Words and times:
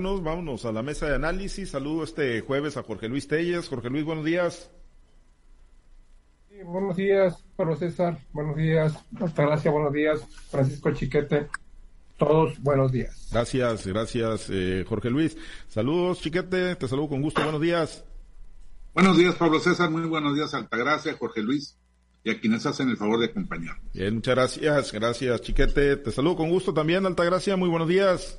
Vámonos 0.00 0.64
a 0.64 0.70
la 0.70 0.84
mesa 0.84 1.06
de 1.06 1.16
análisis. 1.16 1.70
Saludo 1.70 2.04
este 2.04 2.40
jueves 2.42 2.76
a 2.76 2.84
Jorge 2.84 3.08
Luis 3.08 3.26
Telles. 3.26 3.68
Jorge 3.68 3.90
Luis, 3.90 4.04
buenos 4.04 4.24
días. 4.24 4.70
buenos 6.66 6.94
días, 6.94 7.44
Pablo 7.56 7.74
César. 7.74 8.16
Buenos 8.32 8.54
días, 8.54 8.94
Gracias, 9.10 9.74
Buenos 9.74 9.92
días, 9.92 10.20
Francisco 10.52 10.92
Chiquete. 10.92 11.48
Todos 12.16 12.62
buenos 12.62 12.92
días. 12.92 13.28
Gracias, 13.32 13.88
gracias, 13.88 14.46
eh, 14.50 14.84
Jorge 14.88 15.10
Luis. 15.10 15.36
Saludos, 15.66 16.20
Chiquete. 16.20 16.76
Te 16.76 16.86
saludo 16.86 17.08
con 17.08 17.20
gusto. 17.20 17.42
Buenos 17.42 17.60
días. 17.60 18.04
Buenos 18.94 19.18
días, 19.18 19.34
Pablo 19.34 19.58
César. 19.58 19.90
Muy 19.90 20.02
buenos 20.02 20.36
días, 20.36 20.54
Altagracia, 20.54 21.16
Jorge 21.18 21.42
Luis 21.42 21.76
y 22.22 22.30
a 22.30 22.38
quienes 22.38 22.64
hacen 22.66 22.88
el 22.88 22.98
favor 22.98 23.18
de 23.18 23.26
acompañarnos. 23.26 23.92
Bien, 23.92 24.14
muchas 24.14 24.36
gracias. 24.36 24.92
Gracias, 24.92 25.40
Chiquete. 25.40 25.96
Te 25.96 26.12
saludo 26.12 26.36
con 26.36 26.50
gusto 26.50 26.72
también, 26.72 27.04
Altagracia. 27.04 27.56
Muy 27.56 27.68
buenos 27.68 27.88
días. 27.88 28.38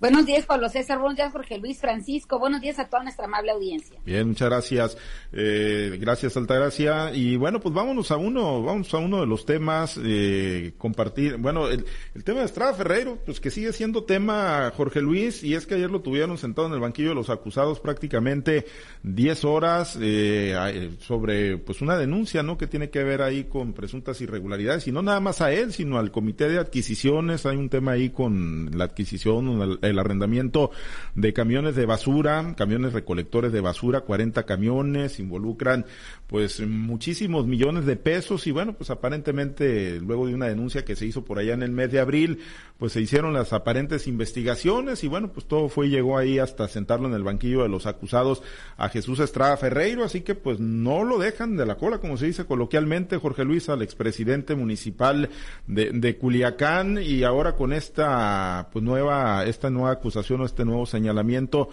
Buenos 0.00 0.26
días, 0.26 0.46
Pablo 0.46 0.68
César. 0.68 1.00
Buenos 1.00 1.16
días, 1.16 1.32
Jorge 1.32 1.58
Luis 1.58 1.80
Francisco. 1.80 2.38
Buenos 2.38 2.60
días 2.60 2.78
a 2.78 2.88
toda 2.88 3.02
nuestra 3.02 3.24
amable 3.24 3.50
audiencia. 3.50 3.98
Bien, 4.04 4.28
muchas 4.28 4.48
gracias. 4.48 4.96
Eh, 5.32 5.98
gracias, 6.00 6.36
Altagracia. 6.36 7.12
Y 7.12 7.34
bueno, 7.34 7.58
pues 7.58 7.74
vámonos 7.74 8.12
a 8.12 8.16
uno, 8.16 8.62
vamos 8.62 8.94
a 8.94 8.98
uno 8.98 9.20
de 9.20 9.26
los 9.26 9.44
temas, 9.44 9.98
eh, 10.00 10.74
compartir. 10.78 11.38
Bueno, 11.38 11.66
el, 11.66 11.84
tema 12.22 12.40
de 12.40 12.44
Estrada 12.46 12.74
Ferreiro, 12.74 13.18
pues 13.26 13.40
que 13.40 13.50
sigue 13.50 13.72
siendo 13.72 14.04
tema, 14.04 14.72
Jorge 14.76 15.00
Luis, 15.00 15.42
y 15.42 15.54
es 15.54 15.66
que 15.66 15.74
ayer 15.74 15.90
lo 15.90 16.00
tuvieron 16.00 16.38
sentado 16.38 16.68
en 16.68 16.74
el 16.74 16.80
banquillo 16.80 17.08
de 17.08 17.16
los 17.16 17.28
acusados 17.28 17.80
prácticamente 17.80 18.66
10 19.02 19.44
horas 19.46 19.98
eh, 20.00 20.90
sobre 21.00 21.58
pues 21.58 21.80
una 21.80 21.96
denuncia, 21.96 22.44
¿no? 22.44 22.56
Que 22.56 22.68
tiene 22.68 22.90
que 22.90 23.02
ver 23.02 23.20
ahí 23.20 23.44
con 23.44 23.72
presuntas 23.72 24.20
irregularidades, 24.20 24.86
y 24.86 24.92
no 24.92 25.02
nada 25.02 25.18
más 25.18 25.40
a 25.40 25.50
él, 25.50 25.72
sino 25.72 25.98
al 25.98 26.12
comité 26.12 26.48
de 26.48 26.60
adquisiciones. 26.60 27.46
Hay 27.46 27.56
un 27.56 27.68
tema 27.68 27.92
ahí 27.92 28.10
con 28.10 28.70
la 28.78 28.84
adquisición, 28.84 29.80
el 29.88 29.98
arrendamiento 29.98 30.70
de 31.14 31.32
camiones 31.32 31.74
de 31.76 31.86
basura, 31.86 32.54
camiones 32.56 32.92
recolectores 32.92 33.52
de 33.52 33.60
basura, 33.60 34.02
40 34.02 34.44
camiones, 34.44 35.18
involucran 35.18 35.86
pues 36.26 36.60
muchísimos 36.60 37.46
millones 37.46 37.86
de 37.86 37.96
pesos. 37.96 38.46
Y 38.46 38.50
bueno, 38.50 38.74
pues 38.74 38.90
aparentemente 38.90 40.00
luego 40.00 40.26
de 40.26 40.34
una 40.34 40.46
denuncia 40.46 40.84
que 40.84 40.96
se 40.96 41.06
hizo 41.06 41.24
por 41.24 41.38
allá 41.38 41.54
en 41.54 41.62
el 41.62 41.72
mes 41.72 41.90
de 41.90 42.00
abril, 42.00 42.40
pues 42.78 42.92
se 42.92 43.00
hicieron 43.00 43.32
las 43.32 43.52
aparentes 43.52 44.06
investigaciones. 44.06 45.02
Y 45.04 45.08
bueno, 45.08 45.32
pues 45.32 45.46
todo 45.46 45.68
fue 45.68 45.86
y 45.86 45.90
llegó 45.90 46.18
ahí 46.18 46.38
hasta 46.38 46.68
sentarlo 46.68 47.08
en 47.08 47.14
el 47.14 47.22
banquillo 47.22 47.62
de 47.62 47.68
los 47.68 47.86
acusados 47.86 48.42
a 48.76 48.88
Jesús 48.88 49.20
Estrada 49.20 49.56
Ferreiro, 49.56 50.04
así 50.04 50.20
que 50.20 50.34
pues 50.34 50.60
no 50.60 51.04
lo 51.04 51.18
dejan 51.18 51.56
de 51.56 51.66
la 51.66 51.76
cola, 51.76 51.98
como 51.98 52.16
se 52.16 52.26
dice 52.26 52.44
coloquialmente, 52.44 53.16
Jorge 53.16 53.44
Luis, 53.44 53.68
al 53.68 53.82
expresidente 53.82 54.54
municipal 54.54 55.30
de, 55.66 55.90
de 55.92 56.16
Culiacán. 56.16 56.98
Y 57.02 57.24
ahora 57.24 57.56
con 57.56 57.72
esta 57.72 58.68
pues 58.72 58.84
nueva, 58.84 59.44
esta 59.44 59.70
nueva 59.70 59.77
acusación 59.86 60.40
o 60.40 60.44
este 60.44 60.64
nuevo 60.64 60.86
señalamiento, 60.86 61.68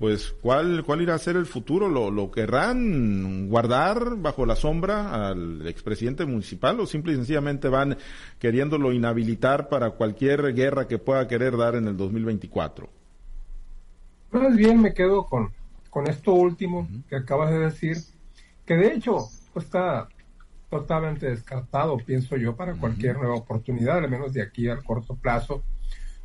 pues 0.00 0.34
¿cuál, 0.40 0.82
cuál 0.84 1.02
irá 1.02 1.14
a 1.14 1.18
ser 1.18 1.36
el 1.36 1.44
futuro? 1.44 1.86
¿Lo, 1.86 2.10
¿Lo 2.10 2.30
querrán 2.30 3.48
guardar 3.50 4.16
bajo 4.16 4.46
la 4.46 4.56
sombra 4.56 5.28
al 5.28 5.66
expresidente 5.66 6.24
municipal 6.24 6.80
o 6.80 6.86
simple 6.86 7.12
y 7.12 7.16
sencillamente 7.16 7.68
van 7.68 7.98
queriéndolo 8.38 8.92
inhabilitar 8.94 9.68
para 9.68 9.90
cualquier 9.90 10.54
guerra 10.54 10.88
que 10.88 10.96
pueda 10.98 11.28
querer 11.28 11.58
dar 11.58 11.74
en 11.74 11.86
el 11.86 11.98
2024? 11.98 12.88
Más 14.32 14.56
bien 14.56 14.80
me 14.80 14.94
quedo 14.94 15.26
con, 15.26 15.52
con 15.90 16.06
esto 16.06 16.32
último 16.32 16.88
que 17.08 17.16
acabas 17.16 17.50
de 17.50 17.58
decir, 17.58 17.98
que 18.64 18.76
de 18.76 18.94
hecho 18.94 19.26
está 19.54 20.08
totalmente 20.70 21.28
descartado, 21.28 21.98
pienso 21.98 22.36
yo, 22.36 22.56
para 22.56 22.74
cualquier 22.74 23.18
nueva 23.18 23.34
oportunidad, 23.34 23.98
al 23.98 24.08
menos 24.08 24.32
de 24.32 24.40
aquí 24.40 24.68
al 24.68 24.82
corto 24.82 25.16
plazo 25.16 25.62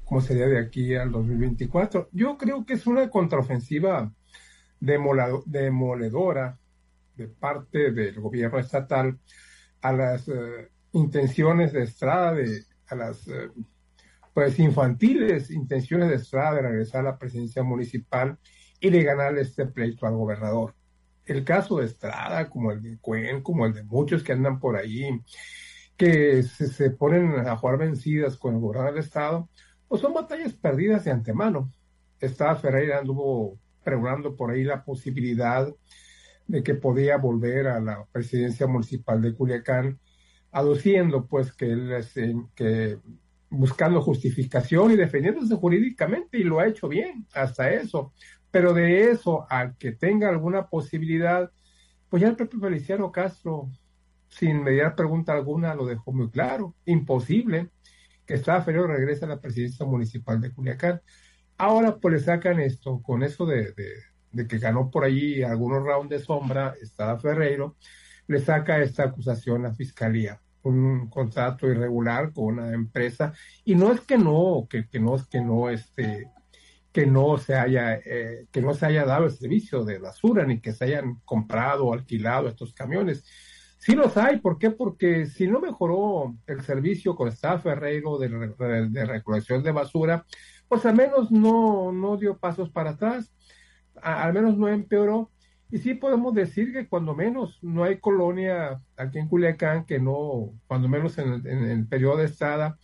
como 0.05 0.21
sería 0.21 0.47
de 0.47 0.59
aquí 0.59 0.95
al 0.95 1.11
2024. 1.11 2.09
Yo 2.11 2.37
creo 2.37 2.65
que 2.65 2.73
es 2.73 2.87
una 2.87 3.09
contraofensiva 3.09 4.13
demoledora 4.79 6.59
de 7.15 7.27
parte 7.27 7.91
del 7.91 8.19
gobierno 8.19 8.59
estatal 8.59 9.19
a 9.81 9.91
las 9.91 10.27
eh, 10.27 10.69
intenciones 10.91 11.73
de 11.73 11.83
Estrada, 11.83 12.33
de, 12.33 12.63
a 12.87 12.95
las 12.95 13.27
eh, 13.27 13.49
pues 14.33 14.59
infantiles 14.59 15.49
intenciones 15.49 16.09
de 16.09 16.15
Estrada 16.15 16.55
de 16.55 16.61
regresar 16.61 17.01
a 17.01 17.11
la 17.11 17.17
presidencia 17.17 17.63
municipal 17.63 18.37
y 18.79 18.89
de 18.89 19.03
ganar 19.03 19.37
este 19.37 19.65
pleito 19.65 20.05
al 20.05 20.15
gobernador. 20.15 20.75
El 21.25 21.43
caso 21.43 21.77
de 21.77 21.85
Estrada, 21.85 22.49
como 22.49 22.71
el 22.71 22.81
de 22.81 22.99
Cuen, 22.99 23.41
como 23.41 23.65
el 23.65 23.73
de 23.73 23.83
muchos 23.83 24.21
que 24.23 24.33
andan 24.33 24.59
por 24.59 24.75
ahí, 24.75 25.09
que 25.97 26.43
se, 26.43 26.67
se 26.67 26.91
ponen 26.91 27.47
a 27.47 27.55
jugar 27.55 27.77
vencidas 27.79 28.37
con 28.37 28.53
el 28.53 28.59
gobernador 28.59 28.93
del 28.93 29.03
estado, 29.03 29.49
pues 29.87 30.01
son 30.01 30.13
batallas 30.13 30.53
perdidas 30.53 31.05
de 31.05 31.11
antemano. 31.11 31.71
Está 32.19 32.55
Ferreira 32.55 32.99
anduvo 32.99 33.57
pregonando 33.83 34.35
por 34.35 34.51
ahí 34.51 34.63
la 34.63 34.83
posibilidad 34.83 35.67
de 36.47 36.63
que 36.63 36.75
podía 36.75 37.17
volver 37.17 37.67
a 37.67 37.79
la 37.79 38.05
presidencia 38.11 38.67
municipal 38.67 39.21
de 39.21 39.33
Culiacán, 39.33 39.99
aduciendo 40.51 41.25
pues 41.27 41.51
que 41.53 41.71
él 41.71 42.05
que 42.55 42.97
buscando 43.49 44.01
justificación 44.01 44.91
y 44.91 44.95
defendiéndose 44.95 45.55
jurídicamente 45.55 46.37
y 46.37 46.43
lo 46.43 46.59
ha 46.59 46.67
hecho 46.67 46.87
bien 46.87 47.25
hasta 47.33 47.71
eso. 47.71 48.13
Pero 48.51 48.73
de 48.73 49.11
eso 49.11 49.45
a 49.49 49.73
que 49.73 49.91
tenga 49.91 50.29
alguna 50.29 50.67
posibilidad, 50.67 51.51
pues 52.09 52.21
ya 52.21 52.29
el 52.29 52.35
propio 52.35 52.59
Feliciano 52.59 53.11
Castro, 53.11 53.69
sin 54.29 54.63
mediar 54.63 54.95
pregunta 54.95 55.33
alguna, 55.33 55.75
lo 55.75 55.85
dejó 55.85 56.11
muy 56.11 56.29
claro, 56.29 56.75
imposible 56.85 57.69
Ferreiro 58.27 58.87
regresa 58.87 59.25
a 59.25 59.29
la 59.29 59.39
presidencia 59.39 59.85
municipal 59.85 60.41
de 60.41 60.51
Culiacán. 60.51 61.01
Ahora 61.57 61.97
pues 61.97 62.13
le 62.13 62.19
sacan 62.19 62.59
esto, 62.59 63.01
con 63.01 63.23
eso 63.23 63.45
de, 63.45 63.73
que 64.47 64.57
ganó 64.57 64.91
por 64.91 65.03
allí 65.03 65.43
algunos 65.43 65.83
rounds 65.83 66.09
de 66.09 66.19
sombra, 66.19 66.75
Estrada 66.81 67.17
Ferreiro, 67.17 67.77
le 68.27 68.39
saca 68.39 68.81
esta 68.81 69.03
acusación 69.03 69.65
a 69.65 69.73
Fiscalía, 69.73 70.41
un 70.63 71.09
contrato 71.09 71.67
irregular 71.67 72.33
con 72.33 72.59
una 72.59 72.73
empresa, 72.73 73.33
y 73.63 73.75
no 73.75 73.91
es 73.93 74.01
que 74.01 74.17
no, 74.17 74.67
que, 74.69 74.87
que 74.87 74.99
no 74.99 75.15
es 75.15 75.25
que 75.27 75.41
no 75.41 75.69
este 75.69 76.29
que 76.91 77.05
no 77.05 77.37
se 77.37 77.55
haya 77.55 77.95
eh, 78.05 78.47
que 78.53 78.61
no 78.61 78.73
se 78.73 78.85
haya 78.85 79.03
dado 79.03 79.25
el 79.25 79.31
servicio 79.31 79.83
de 79.83 79.99
basura 79.99 80.45
ni 80.45 80.61
que 80.61 80.71
se 80.71 80.85
hayan 80.85 81.15
comprado 81.25 81.87
o 81.87 81.93
alquilado 81.93 82.47
estos 82.47 82.73
camiones 82.73 83.25
Sí 83.85 83.93
los 83.93 84.17
hay, 84.17 84.39
¿por 84.39 84.57
qué? 84.57 84.71
Porque 84.71 85.27
si 85.27 85.47
no 85.47 85.59
mejoró 85.59 86.35
el 86.47 86.61
servicio 86.63 87.15
con 87.15 87.27
Estado 87.27 87.59
Ferreiro 87.59 88.17
de, 88.17 88.29
de, 88.89 89.05
recolección 89.05 89.61
de 89.61 89.71
basura, 89.71 90.25
pues 90.67 90.87
al 90.87 90.95
menos 90.95 91.29
no, 91.29 91.91
no 91.91 92.17
dio 92.17 92.35
pasos 92.39 92.71
para 92.71 92.91
atrás, 92.91 93.31
al 94.01 94.33
menos 94.33 94.57
no 94.57 94.67
empeoró. 94.69 95.29
Y 95.69 95.77
sí 95.77 95.93
podemos 95.93 96.33
decir 96.33 96.73
que 96.73 96.87
cuando 96.87 97.13
menos 97.13 97.59
no 97.61 97.83
hay 97.83 97.99
colonia 97.99 98.81
aquí 98.97 99.19
en 99.19 99.27
Culiacán 99.27 99.85
que 99.85 99.99
no, 99.99 100.55
cuando 100.65 100.87
menos 100.87 101.19
en, 101.19 101.45
el 101.45 101.87
periodo 101.87 102.17
de 102.17 102.25
estada, 102.25 102.79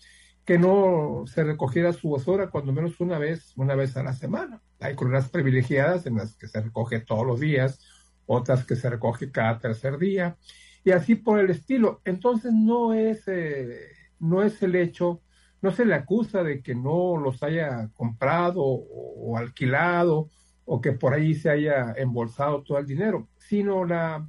que 0.46 0.60
no 0.60 1.24
se 1.26 1.44
recogiera 1.44 1.94
su 1.94 2.12
basura 2.12 2.52
cuando 2.52 2.74
menos 2.74 3.00
una 3.00 3.18
vez, 3.18 3.54
una 3.58 3.74
vez 3.74 3.98
a 3.98 4.04
la 4.04 4.14
semana. 4.14 4.62
Hay 4.80 4.94
colonias 4.94 5.30
privilegiadas 5.30 6.06
en 6.06 6.18
las 6.18 6.36
que 6.36 6.48
se 6.48 6.62
recoge 6.62 7.00
todos 7.00 7.26
los 7.26 7.40
días, 7.40 7.80
otras 8.28 8.66
que 8.66 8.76
se 8.76 8.88
recoge 8.88 9.32
cada 9.32 9.58
tercer 9.58 9.98
día 9.98 10.38
y 10.84 10.92
así 10.92 11.16
por 11.16 11.40
el 11.40 11.50
estilo. 11.50 12.02
Entonces 12.06 12.54
no 12.54 12.94
es, 12.94 13.28
eh, 13.28 13.92
no 14.20 14.44
es 14.44 14.62
el 14.64 14.76
hecho, 14.76 15.22
no 15.62 15.72
se 15.72 15.86
le 15.86 15.96
acusa 15.96 16.44
de 16.44 16.62
que 16.62 16.76
no 16.76 17.18
los 17.18 17.44
haya 17.44 17.90
comprado 17.94 18.62
o, 18.64 19.38
alquilado 19.38 20.30
o 20.66 20.82
que 20.82 20.92
por 20.92 21.14
ahí 21.14 21.34
se 21.34 21.50
haya 21.50 21.94
embolsado 21.98 22.64
todo 22.64 22.78
el 22.78 22.86
dinero, 22.86 23.30
sino 23.38 23.86
la, 23.86 24.28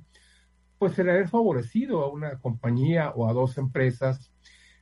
pues 0.78 0.98
el 0.98 1.10
haber 1.10 1.28
favorecido 1.28 2.02
a 2.02 2.10
una 2.10 2.38
compañía 2.38 3.10
o 3.10 3.28
a 3.28 3.32
dos 3.32 3.58
empresas 3.58 4.32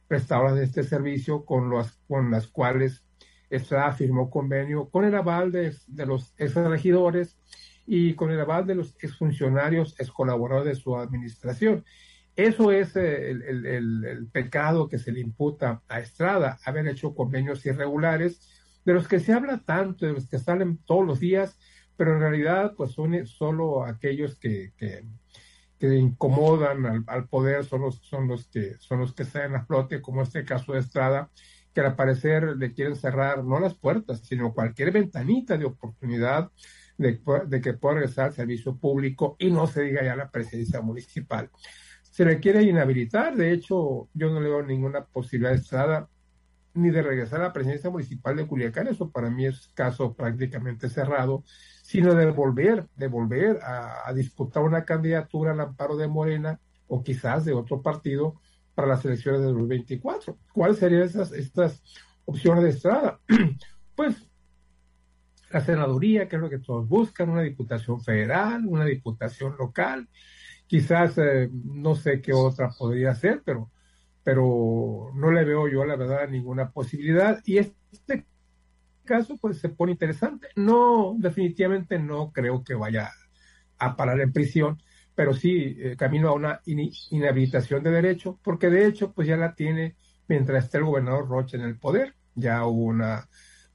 prestadoras 0.08 0.56
de 0.56 0.64
este 0.64 0.82
servicio 0.82 1.44
con, 1.44 1.70
los, 1.70 1.92
con 2.08 2.30
las 2.30 2.48
cuales 2.48 3.04
Estrada 3.48 3.92
firmó 3.92 4.30
convenio 4.30 4.88
con 4.90 5.04
el 5.04 5.14
aval 5.16 5.50
de, 5.50 5.74
de 5.88 6.06
los 6.06 6.32
ex 6.38 6.54
regidores 6.54 7.36
y 7.86 8.14
con 8.14 8.30
el 8.30 8.40
aval 8.40 8.66
de 8.66 8.76
los 8.76 8.96
exfuncionarios, 9.02 9.94
ex 9.98 10.10
colaboradores 10.10 10.76
de 10.76 10.82
su 10.82 10.96
administración. 10.96 11.84
Eso 12.36 12.72
es 12.72 12.96
eh, 12.96 13.30
el, 13.30 14.28
pecado 14.32 14.88
que 14.88 14.98
se 14.98 15.12
le 15.12 15.20
imputa 15.20 15.82
a 15.88 16.00
Estrada, 16.00 16.58
haber 16.64 16.86
hecho 16.88 17.14
convenios 17.14 17.66
irregulares, 17.66 18.48
de 18.84 18.94
los 18.94 19.08
que 19.08 19.20
se 19.20 19.32
habla 19.32 19.62
tanto, 19.64 20.06
de 20.06 20.12
los 20.12 20.28
que 20.28 20.38
salen 20.38 20.78
todos 20.86 21.06
los 21.06 21.20
días, 21.20 21.58
pero 21.96 22.14
en 22.14 22.20
realidad 22.20 22.74
pues 22.76 22.92
son 22.92 23.26
solo 23.26 23.84
aquellos 23.84 24.36
que, 24.36 24.72
que, 24.78 25.04
incomodan 25.82 27.04
al, 27.06 27.28
poder, 27.28 27.64
son 27.64 27.82
los, 27.82 27.96
son 27.96 28.28
los 28.28 28.46
que 28.46 28.76
son 28.78 29.00
los 29.00 29.14
que 29.14 29.24
salen 29.24 29.56
a 29.56 29.64
flote, 29.64 30.00
como 30.00 30.22
este 30.22 30.44
caso 30.44 30.72
de 30.72 30.80
Estrada, 30.80 31.30
que 31.74 31.80
al 31.80 31.96
parecer 31.96 32.56
le 32.56 32.72
quieren 32.72 32.96
cerrar 32.96 33.44
no 33.44 33.60
las 33.60 33.74
puertas, 33.74 34.20
sino 34.20 34.54
cualquier 34.54 34.92
ventanita 34.92 35.58
de 35.58 35.66
oportunidad 35.66 36.50
de, 37.00 37.60
que 37.62 37.72
pueda 37.72 37.94
regresar 37.94 38.26
al 38.26 38.34
servicio 38.34 38.76
público 38.76 39.36
y 39.38 39.50
no 39.50 39.66
se 39.66 39.82
diga 39.82 40.04
ya 40.04 40.16
la 40.16 40.30
presidencia 40.30 40.82
municipal. 40.82 41.50
Se 42.02 42.24
le 42.24 42.40
quiere 42.40 42.62
inhabilitar, 42.62 43.36
de 43.36 43.52
hecho, 43.52 44.08
yo 44.12 44.30
no 44.30 44.40
le 44.40 44.50
veo 44.50 44.62
ninguna 44.62 45.04
posibilidad 45.06 45.52
de 45.52 45.58
Estrada 45.58 46.08
ni 46.74 46.90
de 46.90 47.02
regresar 47.02 47.40
a 47.40 47.44
la 47.44 47.52
presidencia 47.52 47.90
municipal 47.90 48.36
de 48.36 48.46
Culiacán, 48.46 48.86
eso 48.86 49.10
para 49.10 49.30
mí 49.30 49.46
es 49.46 49.68
caso 49.74 50.14
prácticamente 50.14 50.88
cerrado, 50.88 51.42
sino 51.82 52.14
de 52.14 52.30
volver, 52.30 52.86
de 52.96 53.08
volver 53.08 53.58
a, 53.62 54.12
disputar 54.14 54.62
una 54.62 54.84
candidatura 54.84 55.52
al 55.52 55.60
amparo 55.60 55.96
de 55.96 56.06
Morena 56.06 56.60
o 56.86 57.02
quizás 57.02 57.44
de 57.44 57.54
otro 57.54 57.82
partido 57.82 58.40
para 58.74 58.88
las 58.88 59.04
elecciones 59.04 59.40
de 59.40 59.46
2024. 59.46 60.38
¿Cuáles 60.52 60.78
serían 60.78 61.02
esas, 61.02 61.32
estas 61.32 61.82
opciones 62.24 62.62
de 62.62 62.70
Estrada? 62.70 63.20
pues 63.96 64.29
la 65.50 65.60
senaduría, 65.60 66.28
que 66.28 66.36
es 66.36 66.42
lo 66.42 66.48
que 66.48 66.58
todos 66.58 66.88
buscan, 66.88 67.30
una 67.30 67.42
diputación 67.42 68.00
federal, 68.00 68.64
una 68.66 68.84
diputación 68.84 69.56
local, 69.58 70.08
quizás 70.66 71.18
eh, 71.18 71.50
no 71.52 71.94
sé 71.94 72.20
qué 72.20 72.32
otra 72.32 72.70
podría 72.70 73.14
ser, 73.14 73.42
pero 73.44 73.70
pero 74.22 75.10
no 75.14 75.30
le 75.30 75.44
veo 75.44 75.68
yo 75.68 75.84
la 75.84 75.96
verdad 75.96 76.28
ninguna 76.28 76.70
posibilidad 76.70 77.40
y 77.44 77.58
este 77.58 78.26
caso 79.04 79.36
pues 79.38 79.58
se 79.58 79.70
pone 79.70 79.92
interesante. 79.92 80.48
No, 80.56 81.16
definitivamente 81.18 81.98
no 81.98 82.30
creo 82.32 82.62
que 82.62 82.74
vaya 82.74 83.10
a 83.78 83.96
parar 83.96 84.20
en 84.20 84.32
prisión, 84.32 84.80
pero 85.14 85.34
sí 85.34 85.76
eh, 85.78 85.96
camino 85.96 86.28
a 86.28 86.34
una 86.34 86.60
inhabilitación 86.64 87.82
de 87.82 87.90
derecho, 87.90 88.38
porque 88.42 88.70
de 88.70 88.86
hecho 88.86 89.12
pues 89.12 89.26
ya 89.26 89.36
la 89.36 89.54
tiene 89.54 89.96
mientras 90.28 90.64
esté 90.64 90.78
el 90.78 90.84
gobernador 90.84 91.28
Rocha 91.28 91.56
en 91.56 91.64
el 91.64 91.78
poder. 91.78 92.14
Ya 92.34 92.64
hubo 92.66 92.84
una, 92.84 93.28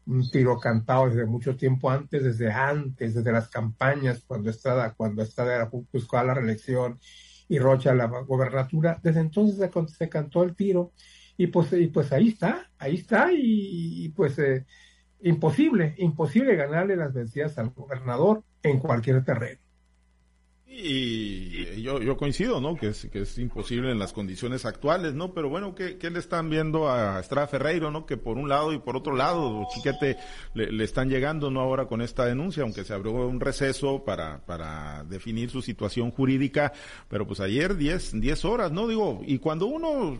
un 0.07 0.29
tiro 0.29 0.59
cantado 0.59 1.09
desde 1.09 1.25
mucho 1.25 1.55
tiempo 1.55 1.89
antes, 1.89 2.23
desde 2.23 2.51
antes, 2.51 3.15
desde 3.15 3.31
las 3.31 3.49
campañas, 3.49 4.23
cuando 4.25 4.49
estaba, 4.49 4.93
cuando 4.93 5.23
estaba 5.23 5.69
buscaba 5.91 6.23
la 6.25 6.33
reelección 6.35 6.99
y 7.47 7.59
Rocha 7.59 7.93
la 7.93 8.07
gobernatura. 8.07 8.99
Desde 9.01 9.19
entonces 9.21 9.69
se, 9.97 10.09
cantó 10.09 10.43
el 10.43 10.55
tiro 10.55 10.91
y 11.37 11.47
pues, 11.47 11.73
y 11.73 11.87
pues 11.87 12.11
ahí 12.11 12.29
está, 12.29 12.69
ahí 12.77 12.95
está 12.95 13.29
y, 13.31 14.09
pues 14.15 14.37
eh, 14.39 14.65
imposible, 15.21 15.95
imposible 15.97 16.55
ganarle 16.55 16.95
las 16.95 17.13
vencidas 17.13 17.57
al 17.57 17.69
gobernador 17.69 18.43
en 18.63 18.79
cualquier 18.79 19.23
terreno. 19.23 19.64
Y 20.67 21.81
yo, 21.83 22.01
yo 22.01 22.17
coincido, 22.17 22.59
¿no? 22.59 22.75
Que 22.75 22.87
es, 22.87 23.07
que 23.11 23.21
es 23.21 23.37
imposible 23.37 23.91
en 23.91 23.99
las 23.99 24.13
condiciones 24.13 24.65
actuales, 24.65 25.13
¿no? 25.13 25.33
Pero 25.33 25.47
bueno, 25.47 25.75
¿qué, 25.75 25.97
qué 25.97 26.09
le 26.09 26.19
están 26.19 26.49
viendo 26.49 26.89
a 26.89 27.19
Estrada 27.19 27.47
Ferreiro, 27.47 27.91
¿no? 27.91 28.05
Que 28.05 28.17
por 28.17 28.37
un 28.37 28.49
lado 28.49 28.73
y 28.73 28.79
por 28.79 28.97
otro 28.97 29.15
lado, 29.15 29.67
Chiquete, 29.73 30.17
le, 30.55 30.83
están 30.83 31.09
llegando, 31.09 31.51
¿no? 31.51 31.61
Ahora 31.61 31.85
con 31.85 32.01
esta 32.01 32.25
denuncia, 32.25 32.63
aunque 32.63 32.83
se 32.83 32.93
abrió 32.93 33.13
un 33.13 33.39
receso 33.39 34.03
para, 34.03 34.43
para 34.45 35.03
definir 35.03 35.51
su 35.51 35.61
situación 35.61 36.11
jurídica, 36.11 36.73
pero 37.07 37.27
pues 37.27 37.39
ayer 37.41 37.75
10, 37.75 38.19
10 38.19 38.45
horas, 38.45 38.71
¿no? 38.71 38.87
Digo, 38.87 39.21
y 39.25 39.37
cuando 39.37 39.67
uno 39.67 40.17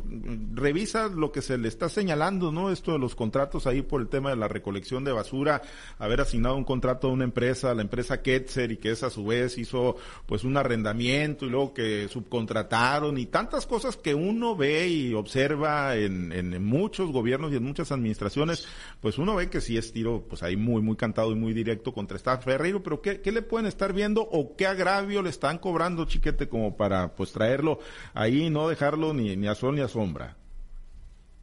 revisa 0.53 1.07
lo 1.07 1.31
que 1.31 1.41
se 1.41 1.57
le 1.57 1.67
está 1.67 1.89
señalando, 1.89 2.51
¿no? 2.51 2.71
Esto 2.71 2.91
de 2.91 2.99
los 2.99 3.15
contratos 3.15 3.65
ahí 3.65 3.81
por 3.81 3.99
el 3.99 4.09
tema 4.09 4.29
de 4.29 4.35
la 4.35 4.47
recolección 4.47 5.03
de 5.03 5.11
basura, 5.11 5.61
haber 5.97 6.21
asignado 6.21 6.55
un 6.55 6.65
contrato 6.65 7.07
a 7.07 7.11
una 7.11 7.23
empresa, 7.23 7.73
la 7.73 7.81
empresa 7.81 8.21
Ketzer, 8.21 8.71
y 8.71 8.77
que 8.77 8.91
esa 8.91 9.05
a 9.05 9.09
su 9.09 9.25
vez 9.25 9.57
hizo, 9.57 9.97
pues, 10.25 10.34
un 10.43 10.57
arrendamiento 10.57 11.45
y 11.45 11.49
luego 11.49 11.73
que 11.73 12.07
subcontrataron 12.07 13.17
y 13.17 13.27
tantas 13.27 13.65
cosas 13.65 13.95
que 13.97 14.13
uno 14.13 14.55
ve 14.55 14.87
y 14.89 15.13
observa 15.13 15.95
en, 15.95 16.31
en, 16.31 16.63
muchos 16.63 17.11
gobiernos 17.11 17.51
y 17.51 17.55
en 17.55 17.63
muchas 17.63 17.91
administraciones, 17.91 18.67
pues 19.01 19.17
uno 19.17 19.35
ve 19.35 19.49
que 19.49 19.61
sí 19.61 19.77
es 19.77 19.93
tiro, 19.93 20.25
pues 20.27 20.43
ahí 20.43 20.55
muy, 20.55 20.81
muy 20.81 20.95
cantado 20.95 21.31
y 21.31 21.35
muy 21.35 21.53
directo 21.53 21.93
contra 21.93 22.17
esta 22.17 22.37
Ferreiro, 22.37 22.83
pero 22.83 23.01
¿qué, 23.01 23.21
¿qué, 23.21 23.31
le 23.31 23.41
pueden 23.41 23.67
estar 23.67 23.93
viendo 23.93 24.21
o 24.21 24.55
qué 24.55 24.67
agravio 24.67 25.21
le 25.21 25.29
están 25.29 25.57
cobrando, 25.57 26.05
chiquete, 26.05 26.49
como 26.49 26.75
para 26.75 27.15
pues 27.15 27.31
traerlo 27.31 27.79
ahí 28.13 28.45
y 28.45 28.49
no 28.49 28.67
dejarlo 28.67 29.13
ni, 29.13 29.35
ni 29.35 29.47
a 29.47 29.55
sol 29.55 29.75
ni 29.75 29.81
a 29.81 29.87
sombra? 29.87 30.35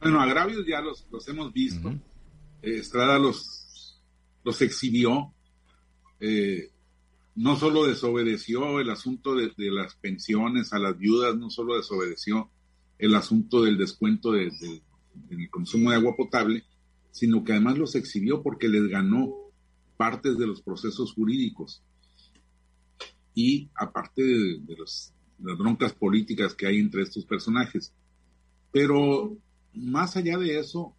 Bueno, 0.01 0.21
agravios 0.21 0.67
ya 0.67 0.81
los, 0.81 1.07
los 1.11 1.27
hemos 1.29 1.53
visto. 1.53 1.91
Eh, 2.61 2.79
Estrada 2.79 3.19
los, 3.19 4.01
los 4.43 4.61
exhibió. 4.61 5.33
Eh, 6.19 6.72
no 7.35 7.57
solo 7.57 7.87
desobedeció 7.87 8.81
el 8.81 8.91
asunto 8.91 9.35
de, 9.35 9.53
las 9.57 9.95
pensiones 9.97 10.73
a 10.73 10.79
las 10.79 10.99
viudas, 10.99 11.37
no 11.37 11.51
solo 11.51 11.77
desobedeció 11.77 12.51
el 12.99 13.15
asunto 13.15 13.63
del 13.63 13.79
descuento 13.79 14.33
del 14.33 15.51
consumo 15.51 15.91
de 15.91 15.97
agua 15.97 16.15
potable, 16.17 16.65
sino 17.11 17.43
que 17.45 17.53
además 17.53 17.79
los 17.79 17.95
exhibió 17.95 18.43
porque 18.43 18.69
les 18.69 18.89
ganó 18.89 19.33
partes 19.97 20.37
de 20.39 20.47
los 20.47 20.63
procesos 20.63 21.13
jurídicos. 21.15 21.83
Y 23.35 23.71
aparte 23.75 24.23
de, 24.23 24.77
las 24.79 25.15
broncas 25.59 25.93
políticas 25.95 26.55
que 26.55 26.67
hay 26.67 26.79
entre 26.79 27.03
estos 27.03 27.25
personajes. 27.25 27.93
Pero 28.73 29.37
más 29.75 30.17
allá 30.17 30.39
de 30.39 30.59
eso, 30.59 30.95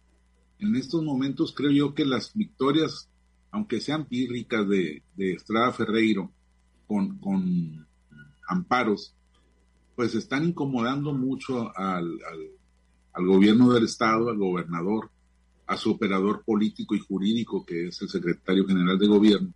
en 0.58 0.76
estos 0.76 1.02
momentos 1.02 1.52
creo 1.54 1.70
yo 1.70 1.94
que 1.94 2.04
las 2.04 2.34
victorias 2.34 3.08
aunque 3.54 3.80
sean 3.80 4.06
pírricas 4.06 4.68
de, 4.68 5.00
Estrada 5.16 5.70
Ferreiro, 5.70 6.28
con, 6.88 7.86
amparos, 8.48 9.14
pues 9.94 10.16
están 10.16 10.44
incomodando 10.44 11.12
mucho 11.12 11.70
al, 11.76 12.18
gobierno 13.14 13.72
del 13.72 13.84
Estado, 13.84 14.28
al 14.28 14.38
gobernador, 14.38 15.08
a 15.68 15.76
su 15.76 15.92
operador 15.92 16.42
político 16.44 16.96
y 16.96 16.98
jurídico, 16.98 17.64
que 17.64 17.86
es 17.86 18.02
el 18.02 18.08
secretario 18.08 18.66
general 18.66 18.98
de 18.98 19.06
gobierno, 19.06 19.54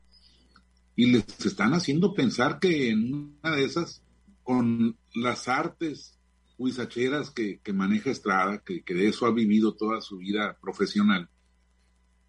y 0.94 1.06
les 1.06 1.44
están 1.44 1.74
haciendo 1.74 2.14
pensar 2.14 2.60
que 2.60 2.90
en 2.90 3.12
una 3.42 3.56
de 3.56 3.64
esas, 3.64 4.00
con 4.44 4.96
las 5.16 5.48
artes 5.48 6.16
huizacheras 6.56 7.32
que, 7.32 7.60
maneja 7.72 8.10
Estrada, 8.10 8.62
que, 8.64 8.80
de 8.86 9.08
eso 9.08 9.26
ha 9.26 9.32
vivido 9.32 9.74
toda 9.74 10.00
su 10.00 10.18
vida 10.18 10.56
profesional, 10.60 11.28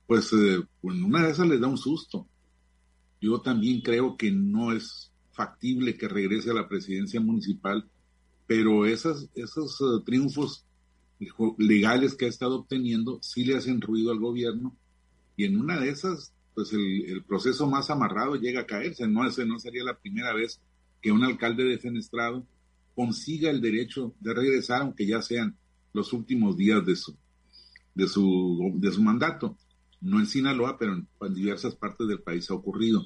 pues 0.09 0.33
eh, 0.33 0.59
en 0.81 1.03
una 1.03 1.23
de 1.23 1.29
esas 1.29 1.47
les 1.47 1.61
da 1.61 1.67
un 1.67 1.77
susto. 1.77 2.27
Yo 3.21 3.41
también 3.41 3.81
creo 3.81 4.17
que 4.17 4.31
no 4.31 4.71
es 4.71 5.11
factible 5.33 5.97
que 5.97 6.07
regrese 6.07 6.49
a 6.49 6.55
la 6.55 6.67
presidencia 6.67 7.21
municipal, 7.21 7.87
pero 8.47 8.87
esas, 8.87 9.29
esos 9.35 9.79
eh, 9.79 10.03
triunfos 10.03 10.65
legales 11.59 12.15
que 12.15 12.25
ha 12.25 12.27
estado 12.27 12.61
obteniendo 12.61 13.19
sí 13.21 13.45
le 13.45 13.55
hacen 13.55 13.81
ruido 13.81 14.11
al 14.11 14.17
gobierno 14.17 14.75
y 15.37 15.45
en 15.45 15.59
una 15.59 15.79
de 15.79 15.89
esas, 15.89 16.33
pues 16.55 16.73
el, 16.73 17.23
proceso 17.27 17.67
más 17.67 17.91
amarrado 17.91 18.35
llega 18.35 18.61
a 18.61 18.65
caerse. 18.65 19.07
No, 19.07 19.27
ese 19.27 19.45
no 19.45 19.59
sería 19.59 19.83
la 19.83 19.99
primera 19.99 20.33
vez 20.33 20.59
que 21.03 21.11
un 21.11 21.23
alcalde 21.23 21.65
de 21.65 21.77
Fenestrado 21.77 22.43
consiga 22.95 23.51
el 23.51 23.61
derecho 23.61 24.15
de 24.21 24.33
regresar, 24.33 24.81
aunque 24.81 25.05
ya 25.05 25.21
sean 25.21 25.55
los 25.93 26.13
últimos 26.13 26.57
días 26.57 26.83
de 26.83 26.95
su, 26.95 27.15
de 27.93 28.07
su, 28.07 28.71
de 28.73 28.91
su 28.91 29.03
mandato 29.03 29.55
no 30.01 30.19
en 30.19 30.25
Sinaloa, 30.25 30.77
pero 30.77 30.93
en, 30.93 31.33
diversas 31.33 31.75
partes 31.75 32.07
del 32.07 32.21
país 32.21 32.49
ha 32.49 32.53
ocurrido. 32.53 33.05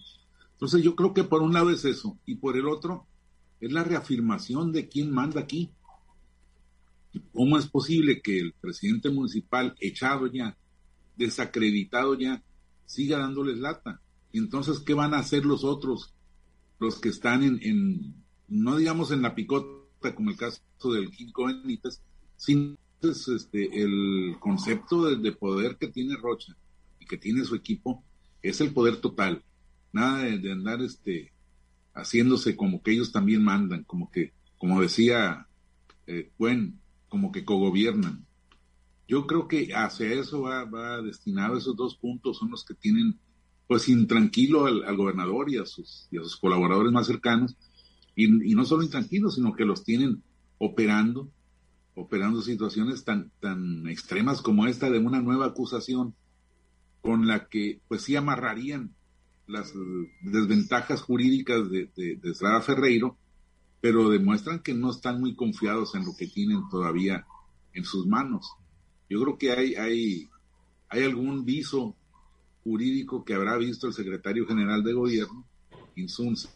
Entonces 0.54 0.84
yo 0.84 0.96
creo 0.96 1.14
que 1.14 1.24
por 1.24 1.42
un 1.42 1.54
lado 1.54 1.70
es 1.70 1.86
eso, 1.86 2.18
y 2.26 2.36
por 2.36 2.58
el 2.58 2.68
otro 2.68 3.06
es 3.60 3.72
la 3.72 3.84
reafirmación 3.84 4.72
de 4.72 4.88
quién 4.88 5.12
manda 5.12 5.42
aquí. 5.42 5.72
¿Cómo 7.32 7.58
es 7.58 7.68
posible 7.68 8.22
que 8.22 8.40
el 8.40 8.54
presidente 8.54 9.10
municipal, 9.10 9.76
echado 9.80 10.28
ya, 10.28 10.58
desacreditado 11.16 12.18
ya, 12.18 12.44
siga 12.86 13.20
dándoles 13.20 13.60
lata? 13.60 14.02
Y 14.32 14.40
entonces, 14.40 14.80
¿qué 14.80 14.94
van 14.94 15.14
a 15.14 15.20
hacer 15.20 15.46
los 15.46 15.64
otros, 15.64 16.14
los 16.80 17.00
que 17.00 17.10
están 17.10 17.44
en, 17.44 18.16
no 18.48 18.78
digamos 18.78 19.12
en 19.12 19.22
la 19.22 19.36
picota, 19.36 20.16
como 20.16 20.32
el 20.32 20.38
caso 20.38 20.60
del 20.92 21.12
Quinco 21.12 21.46
Benítez, 21.46 22.02
sino 22.36 22.76
este, 23.02 23.82
el 23.82 24.38
concepto 24.40 25.16
de 25.16 25.32
poder 25.34 25.78
que 25.78 25.88
tiene 25.88 26.16
Rocha 26.16 26.56
que 27.06 27.18
tiene 27.18 27.44
su 27.46 27.56
equipo 27.56 28.04
es 28.42 28.62
el 28.62 28.74
poder 28.74 28.98
total. 28.98 29.44
Nada 29.92 30.24
de, 30.24 30.52
andar 30.52 30.82
este 30.82 31.32
haciéndose 31.94 32.56
como 32.56 32.82
que 32.82 32.92
ellos 32.92 33.12
también 33.12 33.44
mandan, 33.44 33.84
como 33.84 34.12
que, 34.12 34.34
como 34.58 34.82
decía 34.82 35.48
eh, 36.08 36.32
como 37.08 37.32
que 37.32 37.46
cogobiernan. 37.46 38.26
Yo 39.08 39.28
creo 39.28 39.48
que 39.48 39.74
hacia 39.76 40.12
eso 40.14 40.42
va, 40.42 40.66
va, 40.66 41.02
destinado, 41.02 41.58
esos 41.58 41.76
dos 41.76 41.96
puntos 41.96 42.38
son 42.38 42.50
los 42.50 42.66
que 42.66 42.74
tienen 42.74 43.20
pues 43.68 43.88
intranquilo 43.88 44.66
al, 44.66 44.84
al 44.84 44.98
gobernador 44.98 45.50
y 45.50 45.58
a, 45.58 45.66
sus, 45.66 46.08
y 46.12 46.18
a 46.18 46.24
sus 46.24 46.38
colaboradores 46.38 46.92
más 46.92 47.08
cercanos, 47.08 47.56
y, 48.16 48.52
y, 48.52 48.56
no 48.56 48.66
solo 48.66 48.84
intranquilos, 48.84 49.36
sino 49.36 49.54
que 49.54 49.66
los 49.66 49.84
tienen 49.84 50.22
operando, 50.58 51.30
operando 51.96 52.42
situaciones 52.42 53.04
tan, 53.04 53.32
tan 53.40 53.88
extremas 53.88 54.42
como 54.42 54.66
esta 54.68 54.90
de 54.90 55.00
una 55.00 55.22
nueva 55.22 55.48
acusación 55.48 56.14
con 57.04 57.28
la 57.28 57.50
que 57.50 57.82
pues 57.90 58.02
sí 58.04 58.16
amarrarían 58.16 58.96
las 59.46 59.72
eh, 59.72 60.12
desventajas 60.22 61.02
jurídicas 61.02 61.70
de, 61.70 61.90
de, 61.96 62.18
Estrada 62.24 62.62
Ferreiro, 62.62 63.18
pero 63.82 64.10
demuestran 64.10 64.60
que 64.60 64.74
no 64.74 64.90
están 64.90 65.20
muy 65.20 65.36
confiados 65.36 65.96
en 65.96 66.06
lo 66.06 66.16
que 66.16 66.28
tienen 66.28 66.62
todavía 66.72 67.26
en 67.74 67.84
sus 67.84 68.08
manos. 68.08 68.54
Yo 69.10 69.22
creo 69.22 69.38
que 69.38 69.52
hay, 69.52 69.76
hay, 69.76 70.30
hay 70.88 71.04
algún 71.04 71.44
viso 71.44 71.94
jurídico 72.64 73.26
que 73.26 73.34
habrá 73.34 73.58
visto 73.58 73.88
el 73.88 73.94
secretario 73.94 74.48
general 74.48 74.82
de 74.82 74.94
gobierno, 74.94 75.46
Insunza, 75.98 76.50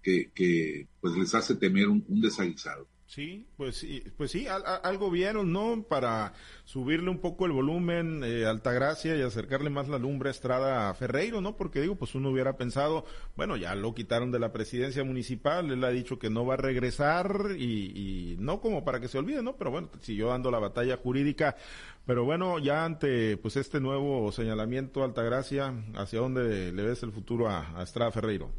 que, 0.00 0.30
que 0.32 0.86
pues 1.00 1.16
les 1.16 1.34
hace 1.34 1.56
temer 1.56 1.88
un 1.88 2.20
desaguisado. 2.20 2.86
Sí, 3.08 3.46
pues 3.56 3.78
sí, 3.78 4.04
pues 4.18 4.30
sí, 4.30 4.46
algo 4.48 5.10
vieron, 5.10 5.50
¿no? 5.50 5.82
Para 5.82 6.34
subirle 6.66 7.08
un 7.08 7.20
poco 7.20 7.46
el 7.46 7.52
volumen, 7.52 8.22
eh, 8.22 8.44
Altagracia 8.44 9.16
y 9.16 9.22
acercarle 9.22 9.70
más 9.70 9.88
la 9.88 9.98
lumbre 9.98 10.28
a 10.28 10.32
Estrada 10.32 10.92
Ferreiro, 10.92 11.40
¿no? 11.40 11.56
Porque 11.56 11.80
digo, 11.80 11.96
pues 11.96 12.14
uno 12.14 12.28
hubiera 12.28 12.58
pensado, 12.58 13.06
bueno, 13.34 13.56
ya 13.56 13.74
lo 13.74 13.94
quitaron 13.94 14.30
de 14.30 14.38
la 14.38 14.52
presidencia 14.52 15.04
municipal, 15.04 15.70
él 15.70 15.82
ha 15.84 15.88
dicho 15.88 16.18
que 16.18 16.28
no 16.28 16.44
va 16.44 16.54
a 16.54 16.56
regresar 16.58 17.52
y, 17.56 18.34
y 18.34 18.36
no 18.40 18.60
como 18.60 18.84
para 18.84 19.00
que 19.00 19.08
se 19.08 19.16
olvide, 19.16 19.42
¿no? 19.42 19.56
Pero 19.56 19.70
bueno, 19.70 19.88
siguió 20.02 20.28
dando 20.28 20.50
la 20.50 20.58
batalla 20.58 20.98
jurídica. 20.98 21.56
Pero 22.04 22.26
bueno, 22.26 22.58
ya 22.58 22.84
ante 22.84 23.38
pues 23.38 23.56
este 23.56 23.80
nuevo 23.80 24.30
señalamiento, 24.32 25.02
Altagracia, 25.02 25.72
¿hacia 25.94 26.20
dónde 26.20 26.72
le 26.72 26.82
ves 26.82 27.02
el 27.02 27.12
futuro 27.12 27.48
a, 27.48 27.74
a 27.74 27.82
Estrada 27.84 28.12
Ferreiro? 28.12 28.50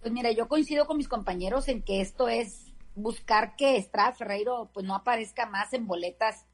Pues 0.00 0.12
mira, 0.12 0.32
yo 0.32 0.48
coincido 0.48 0.84
con 0.86 0.96
mis 0.96 1.06
compañeros 1.06 1.68
en 1.68 1.82
que 1.82 2.00
esto 2.00 2.28
es 2.28 2.69
buscar 2.94 3.56
que 3.56 3.76
Estrada 3.76 4.12
Ferreiro 4.12 4.70
pues 4.72 4.86
no 4.86 4.94
aparezca 4.94 5.46
más 5.46 5.72
en 5.72 5.86
boletas 5.86 6.46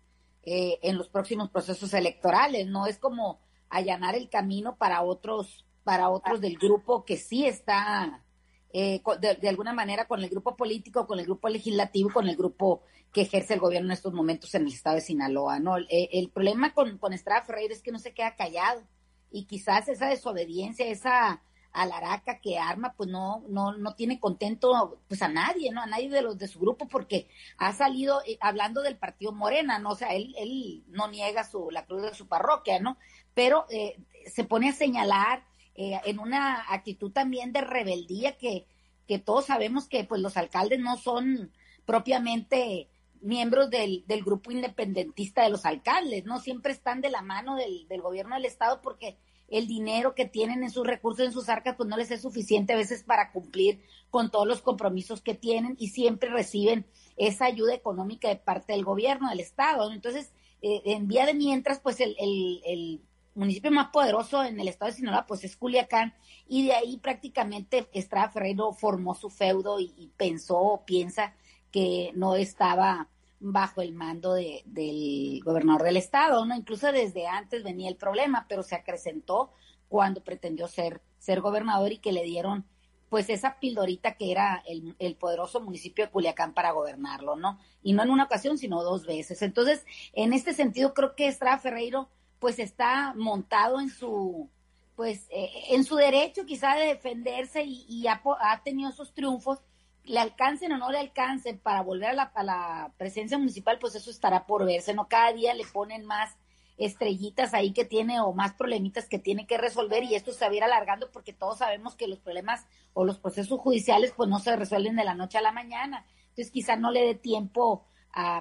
eh, 0.42 0.78
en 0.82 0.96
los 0.96 1.08
próximos 1.08 1.50
procesos 1.50 1.92
electorales, 1.94 2.66
no 2.66 2.86
es 2.86 2.98
como 2.98 3.40
allanar 3.68 4.14
el 4.14 4.28
camino 4.28 4.76
para 4.76 5.02
otros 5.02 5.64
para 5.82 6.08
otros 6.08 6.40
del 6.40 6.58
grupo 6.58 7.04
que 7.04 7.16
sí 7.16 7.46
está 7.46 8.24
eh, 8.72 9.00
de, 9.20 9.48
alguna 9.48 9.72
manera 9.72 10.06
con 10.06 10.22
el 10.22 10.28
grupo 10.28 10.56
político, 10.56 11.06
con 11.06 11.18
el 11.20 11.24
grupo 11.24 11.48
legislativo, 11.48 12.10
con 12.12 12.28
el 12.28 12.36
grupo 12.36 12.82
que 13.12 13.22
ejerce 13.22 13.54
el 13.54 13.60
gobierno 13.60 13.88
en 13.88 13.92
estos 13.92 14.12
momentos 14.12 14.54
en 14.54 14.62
el 14.62 14.72
estado 14.72 14.96
de 14.96 15.02
Sinaloa, 15.02 15.60
¿no? 15.60 15.76
El, 15.76 16.30
problema 16.30 16.74
con, 16.74 16.98
con 16.98 17.12
Estrada 17.12 17.42
Ferreiro 17.42 17.72
es 17.72 17.82
que 17.82 17.92
no 17.92 17.98
se 17.98 18.12
queda 18.12 18.34
callado 18.34 18.82
y 19.30 19.46
quizás 19.46 19.88
esa 19.88 20.08
desobediencia, 20.08 20.86
esa 20.86 21.40
Alaraca 21.76 22.40
que 22.40 22.58
arma, 22.58 22.94
pues 22.96 23.10
no, 23.10 23.44
no, 23.48 23.76
no 23.76 23.94
tiene 23.94 24.18
contento 24.18 24.98
pues 25.08 25.20
a 25.20 25.28
nadie, 25.28 25.70
¿no? 25.70 25.82
A 25.82 25.86
nadie 25.86 26.08
de 26.08 26.22
los 26.22 26.38
de 26.38 26.48
su 26.48 26.58
grupo, 26.58 26.88
porque 26.88 27.28
ha 27.58 27.72
salido 27.74 28.22
eh, 28.26 28.38
hablando 28.40 28.80
del 28.80 28.96
partido 28.96 29.32
Morena, 29.32 29.78
¿no? 29.78 29.90
O 29.90 29.94
sea, 29.94 30.14
él, 30.14 30.34
él 30.38 30.84
no 30.88 31.08
niega 31.08 31.44
su, 31.44 31.70
la 31.70 31.84
cruz 31.84 32.02
de 32.02 32.14
su 32.14 32.28
parroquia, 32.28 32.80
¿no? 32.80 32.96
Pero 33.34 33.66
eh, 33.68 33.98
se 34.26 34.44
pone 34.44 34.70
a 34.70 34.72
señalar 34.72 35.44
eh, 35.74 36.00
en 36.06 36.18
una 36.18 36.64
actitud 36.72 37.12
también 37.12 37.52
de 37.52 37.60
rebeldía 37.60 38.38
que, 38.38 38.66
que 39.06 39.18
todos 39.18 39.44
sabemos 39.44 39.86
que 39.86 40.04
pues 40.04 40.22
los 40.22 40.38
alcaldes 40.38 40.80
no 40.80 40.96
son 40.96 41.52
propiamente 41.84 42.88
miembros 43.20 43.68
del, 43.68 44.04
del 44.06 44.24
grupo 44.24 44.50
independentista 44.50 45.42
de 45.42 45.50
los 45.50 45.66
alcaldes, 45.66 46.24
¿no? 46.24 46.38
Siempre 46.40 46.72
están 46.72 47.02
de 47.02 47.10
la 47.10 47.20
mano 47.20 47.56
del, 47.56 47.86
del 47.88 48.00
gobierno 48.00 48.34
del 48.34 48.46
estado 48.46 48.80
porque 48.80 49.18
el 49.48 49.66
dinero 49.66 50.14
que 50.14 50.24
tienen 50.26 50.62
en 50.62 50.70
sus 50.70 50.86
recursos, 50.86 51.26
en 51.26 51.32
sus 51.32 51.48
arcas, 51.48 51.76
pues 51.76 51.88
no 51.88 51.96
les 51.96 52.10
es 52.10 52.22
suficiente 52.22 52.72
a 52.72 52.76
veces 52.76 53.04
para 53.04 53.32
cumplir 53.32 53.82
con 54.10 54.30
todos 54.30 54.46
los 54.46 54.62
compromisos 54.62 55.20
que 55.20 55.34
tienen 55.34 55.76
y 55.78 55.88
siempre 55.88 56.30
reciben 56.30 56.86
esa 57.16 57.46
ayuda 57.46 57.74
económica 57.74 58.28
de 58.28 58.36
parte 58.36 58.72
del 58.72 58.84
gobierno, 58.84 59.30
del 59.30 59.40
Estado. 59.40 59.92
Entonces, 59.92 60.32
eh, 60.62 60.82
en 60.86 61.06
vía 61.06 61.26
de 61.26 61.34
mientras, 61.34 61.80
pues 61.80 62.00
el, 62.00 62.16
el, 62.18 63.00
municipio 63.34 63.70
más 63.70 63.88
poderoso 63.88 64.42
en 64.42 64.58
el 64.58 64.68
estado 64.68 64.90
de 64.90 64.96
Sinaloa, 64.96 65.26
pues 65.26 65.44
es 65.44 65.58
Culiacán, 65.58 66.14
y 66.48 66.64
de 66.64 66.72
ahí 66.72 66.96
prácticamente 66.96 67.86
Estrada 67.92 68.30
Ferreiro 68.30 68.72
formó 68.72 69.14
su 69.14 69.28
feudo 69.28 69.78
y, 69.78 69.92
y 69.98 70.10
pensó 70.16 70.56
o 70.56 70.86
piensa 70.86 71.34
que 71.70 72.12
no 72.14 72.34
estaba 72.34 73.10
bajo 73.40 73.82
el 73.82 73.92
mando 73.92 74.34
de, 74.34 74.62
del 74.64 75.40
gobernador 75.44 75.82
del 75.84 75.96
estado, 75.96 76.44
¿no? 76.44 76.54
Incluso 76.54 76.90
desde 76.92 77.26
antes 77.26 77.62
venía 77.62 77.88
el 77.88 77.96
problema, 77.96 78.46
pero 78.48 78.62
se 78.62 78.74
acrecentó 78.74 79.52
cuando 79.88 80.22
pretendió 80.22 80.68
ser, 80.68 81.02
ser 81.18 81.40
gobernador 81.40 81.92
y 81.92 81.98
que 81.98 82.12
le 82.12 82.24
dieron 82.24 82.64
pues 83.08 83.30
esa 83.30 83.60
pildorita 83.60 84.16
que 84.16 84.32
era 84.32 84.62
el, 84.66 84.96
el, 84.98 85.14
poderoso 85.14 85.60
municipio 85.60 86.04
de 86.04 86.10
Culiacán 86.10 86.54
para 86.54 86.72
gobernarlo, 86.72 87.36
¿no? 87.36 87.58
Y 87.82 87.92
no 87.92 88.02
en 88.02 88.10
una 88.10 88.24
ocasión, 88.24 88.58
sino 88.58 88.82
dos 88.82 89.06
veces. 89.06 89.42
Entonces, 89.42 89.84
en 90.12 90.32
este 90.32 90.54
sentido, 90.54 90.92
creo 90.92 91.14
que 91.14 91.28
Estrada 91.28 91.58
Ferreiro 91.58 92.08
pues 92.40 92.58
está 92.58 93.14
montado 93.16 93.80
en 93.80 93.90
su, 93.90 94.50
pues, 94.96 95.28
eh, 95.30 95.50
en 95.70 95.84
su 95.84 95.94
derecho 95.96 96.44
quizá 96.46 96.74
de 96.74 96.86
defenderse 96.86 97.62
y, 97.62 97.86
y 97.88 98.08
ha, 98.08 98.20
ha 98.40 98.62
tenido 98.62 98.90
esos 98.90 99.14
triunfos 99.14 99.60
le 100.06 100.20
alcancen 100.20 100.72
o 100.72 100.78
no 100.78 100.90
le 100.90 100.98
alcancen 100.98 101.58
para 101.58 101.82
volver 101.82 102.10
a 102.10 102.14
la, 102.14 102.22
a 102.34 102.42
la 102.42 102.92
presidencia 102.96 103.38
municipal, 103.38 103.78
pues 103.78 103.94
eso 103.94 104.10
estará 104.10 104.46
por 104.46 104.64
verse, 104.64 104.94
¿no? 104.94 105.08
Cada 105.08 105.32
día 105.32 105.54
le 105.54 105.64
ponen 105.64 106.04
más 106.04 106.36
estrellitas 106.78 107.54
ahí 107.54 107.72
que 107.72 107.84
tiene 107.84 108.20
o 108.20 108.32
más 108.32 108.52
problemitas 108.54 109.08
que 109.08 109.18
tiene 109.18 109.46
que 109.46 109.58
resolver 109.58 110.04
y 110.04 110.14
esto 110.14 110.32
se 110.32 110.44
va 110.44 110.50
a 110.50 110.54
ir 110.54 110.64
alargando 110.64 111.10
porque 111.10 111.32
todos 111.32 111.58
sabemos 111.58 111.94
que 111.96 112.06
los 112.06 112.18
problemas 112.18 112.66
o 112.92 113.04
los 113.04 113.18
procesos 113.18 113.58
judiciales 113.60 114.12
pues 114.16 114.28
no 114.28 114.38
se 114.38 114.54
resuelven 114.56 114.96
de 114.96 115.04
la 115.04 115.14
noche 115.14 115.38
a 115.38 115.42
la 115.42 115.52
mañana. 115.52 116.06
Entonces 116.28 116.50
quizá 116.50 116.76
no 116.76 116.90
le 116.90 117.02
dé 117.02 117.14
tiempo 117.14 117.86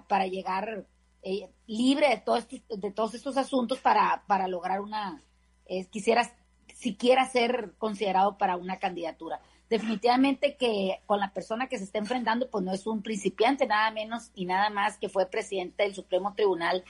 para 0.08 0.28
llegar 0.28 0.86
eh, 1.22 1.50
libre 1.66 2.10
de, 2.10 2.18
todo 2.18 2.38
de 2.38 2.92
todos 2.92 3.14
estos 3.14 3.36
asuntos 3.38 3.80
para, 3.80 4.24
para 4.28 4.48
lograr 4.48 4.82
una, 4.82 5.22
eh, 5.66 5.86
quisiera 5.88 6.30
siquiera 6.74 7.26
ser 7.26 7.74
considerado 7.78 8.38
para 8.38 8.58
una 8.58 8.80
candidatura 8.80 9.42
definitivamente 9.70 10.56
que 10.56 11.02
con 11.06 11.20
la 11.20 11.32
persona 11.34 11.68
que 11.68 11.78
se 11.78 11.86
está 11.86 11.98
enfrentando, 11.98 12.50
pues 12.50 12.64
no 12.64 12.72
es 12.72 12.86
un 12.88 13.02
principiante, 13.02 13.66
nada 13.66 13.92
menos 13.92 14.32
y 14.36 14.46
nada 14.46 14.70
más 14.70 14.98
que 14.98 15.10
fue 15.10 15.26
presidente 15.26 15.84
del 15.84 15.96
Supremo 15.96 16.34
Tribunal 16.36 16.84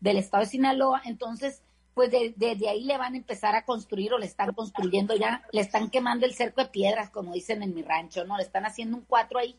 del 0.00 0.18
Estado 0.18 0.44
de 0.44 0.50
Sinaloa. 0.50 1.02
Entonces, 1.04 1.62
pues 1.94 2.10
desde 2.10 2.68
ahí 2.68 2.84
le 2.84 2.98
van 2.98 3.14
a 3.14 3.18
empezar 3.18 3.54
a 3.54 3.64
construir 3.64 4.12
o 4.12 4.18
le 4.18 4.26
están 4.26 4.54
construyendo 4.54 5.16
ya, 5.16 5.42
le 5.52 5.60
están 5.60 5.90
quemando 5.90 6.24
el 6.24 6.34
cerco 6.34 6.62
de 6.62 6.68
piedras, 6.68 7.10
como 7.10 7.32
dicen 7.32 7.62
en 7.62 7.74
mi 7.74 7.82
rancho, 7.82 8.24
¿no? 8.24 8.36
Le 8.36 8.44
están 8.44 8.64
haciendo 8.64 8.96
un 8.96 9.04
cuatro 9.04 9.38
ahí 9.38 9.56